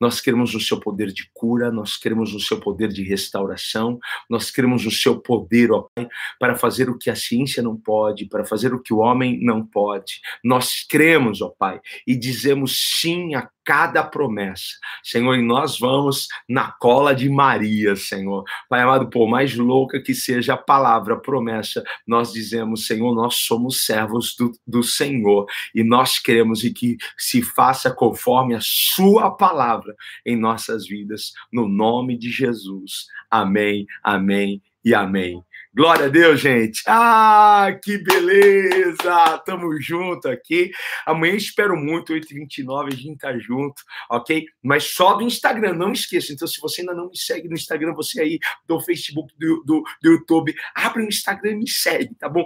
Nós 0.00 0.20
queremos 0.20 0.54
o 0.54 0.60
seu 0.60 0.78
poder 0.78 1.12
de 1.12 1.28
cura, 1.32 1.70
nós 1.70 1.96
queremos 1.96 2.34
o 2.34 2.40
seu 2.40 2.58
poder 2.60 2.88
de 2.88 3.02
restauração, 3.02 3.98
nós 4.28 4.50
queremos 4.50 4.86
o 4.86 4.90
seu 4.90 5.20
poder, 5.20 5.72
ó 5.72 5.88
Pai, 5.94 6.08
para 6.38 6.56
fazer 6.56 6.88
o 6.88 6.98
que 6.98 7.10
a 7.10 7.16
ciência 7.16 7.62
não 7.62 7.76
pode, 7.76 8.26
para 8.26 8.44
fazer 8.44 8.74
o 8.74 8.82
que 8.82 8.92
o 8.92 8.98
homem 8.98 9.42
não 9.42 9.64
pode. 9.64 10.20
Nós 10.44 10.84
cremos, 10.88 11.40
ó 11.42 11.48
Pai, 11.48 11.80
e 12.06 12.16
dizemos 12.16 13.00
sim 13.00 13.34
a 13.34 13.48
cada 13.64 14.02
promessa. 14.02 14.76
Senhor, 15.02 15.36
e 15.36 15.42
nós 15.42 15.78
vamos 15.78 16.28
na 16.48 16.72
cola 16.72 17.14
de 17.14 17.28
Maria, 17.28 17.94
Senhor. 17.96 18.44
Pai 18.68 18.80
amado, 18.80 19.08
por 19.08 19.28
mais 19.28 19.56
louca 19.56 20.00
que 20.00 20.14
seja 20.14 20.54
a 20.54 20.56
palavra, 20.56 21.14
a 21.14 21.20
promessa, 21.20 21.82
nós 22.06 22.32
dizemos, 22.32 22.86
Senhor, 22.86 23.14
nós 23.14 23.36
somos 23.36 23.84
servos 23.84 24.34
do, 24.36 24.52
do 24.66 24.82
Senhor 24.82 25.46
e 25.74 25.84
nós 25.84 26.18
queremos 26.18 26.62
que 26.62 26.96
se 27.16 27.42
faça 27.42 27.90
conforme 27.90 28.54
a 28.54 28.60
Sua 28.60 29.30
palavra 29.30 29.94
em 30.24 30.36
nossas 30.36 30.86
vidas, 30.86 31.32
no 31.52 31.68
nome 31.68 32.16
de 32.16 32.30
Jesus. 32.30 33.06
Amém, 33.30 33.86
amém 34.02 34.62
e 34.84 34.94
amém. 34.94 35.42
Glória 35.72 36.06
a 36.06 36.08
Deus, 36.08 36.40
gente. 36.40 36.82
Ah, 36.84 37.68
que 37.80 37.96
beleza! 37.98 39.38
Tamo 39.46 39.80
junto 39.80 40.28
aqui. 40.28 40.72
Amanhã 41.06 41.36
espero 41.36 41.76
muito, 41.76 42.12
8h29, 42.12 42.88
a 42.88 42.96
gente 42.96 43.18
tá 43.18 43.38
junto, 43.38 43.80
ok? 44.10 44.46
Mas 44.60 44.82
só 44.82 45.14
do 45.14 45.22
Instagram, 45.22 45.74
não 45.74 45.92
esqueça. 45.92 46.32
Então, 46.32 46.48
se 46.48 46.60
você 46.60 46.80
ainda 46.80 46.92
não 46.92 47.08
me 47.08 47.16
segue 47.16 47.46
no 47.46 47.54
Instagram, 47.54 47.94
você 47.94 48.20
aí 48.20 48.38
do 48.66 48.80
Facebook, 48.80 49.32
do, 49.38 49.62
do, 49.64 49.84
do 50.02 50.10
YouTube, 50.10 50.52
abre 50.74 51.04
o 51.04 51.08
Instagram 51.08 51.52
e 51.52 51.58
me 51.58 51.70
segue, 51.70 52.16
tá 52.16 52.28
bom? 52.28 52.44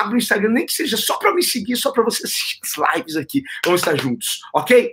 Abre 0.00 0.14
o 0.14 0.18
Instagram, 0.18 0.48
nem 0.48 0.66
que 0.66 0.72
seja 0.72 0.96
só 0.96 1.18
para 1.18 1.32
me 1.32 1.44
seguir, 1.44 1.76
só 1.76 1.92
para 1.92 2.02
você 2.02 2.26
assistir 2.26 2.58
as 2.64 2.96
lives 2.96 3.16
aqui. 3.16 3.44
Vamos 3.64 3.80
estar 3.80 3.94
juntos, 3.96 4.40
ok? 4.52 4.92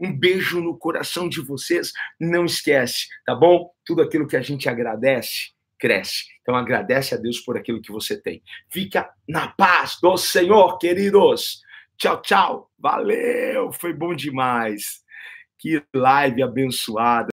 Um 0.00 0.18
beijo 0.18 0.58
no 0.62 0.78
coração 0.78 1.28
de 1.28 1.42
vocês. 1.42 1.92
Não 2.18 2.46
esquece, 2.46 3.08
tá 3.26 3.34
bom? 3.34 3.70
Tudo 3.84 4.00
aquilo 4.00 4.26
que 4.26 4.36
a 4.36 4.42
gente 4.42 4.70
agradece 4.70 5.59
cresce. 5.80 6.24
Então 6.42 6.54
agradece 6.54 7.14
a 7.14 7.18
Deus 7.18 7.40
por 7.40 7.56
aquilo 7.56 7.80
que 7.80 7.90
você 7.90 8.20
tem. 8.20 8.42
Fica 8.70 9.10
na 9.26 9.48
paz 9.48 9.98
do 10.00 10.16
Senhor, 10.16 10.78
queridos. 10.78 11.62
Tchau, 11.96 12.22
tchau. 12.22 12.70
Valeu, 12.78 13.72
foi 13.72 13.92
bom 13.92 14.14
demais. 14.14 15.00
Que 15.58 15.82
live 15.94 16.42
abençoada. 16.42 17.28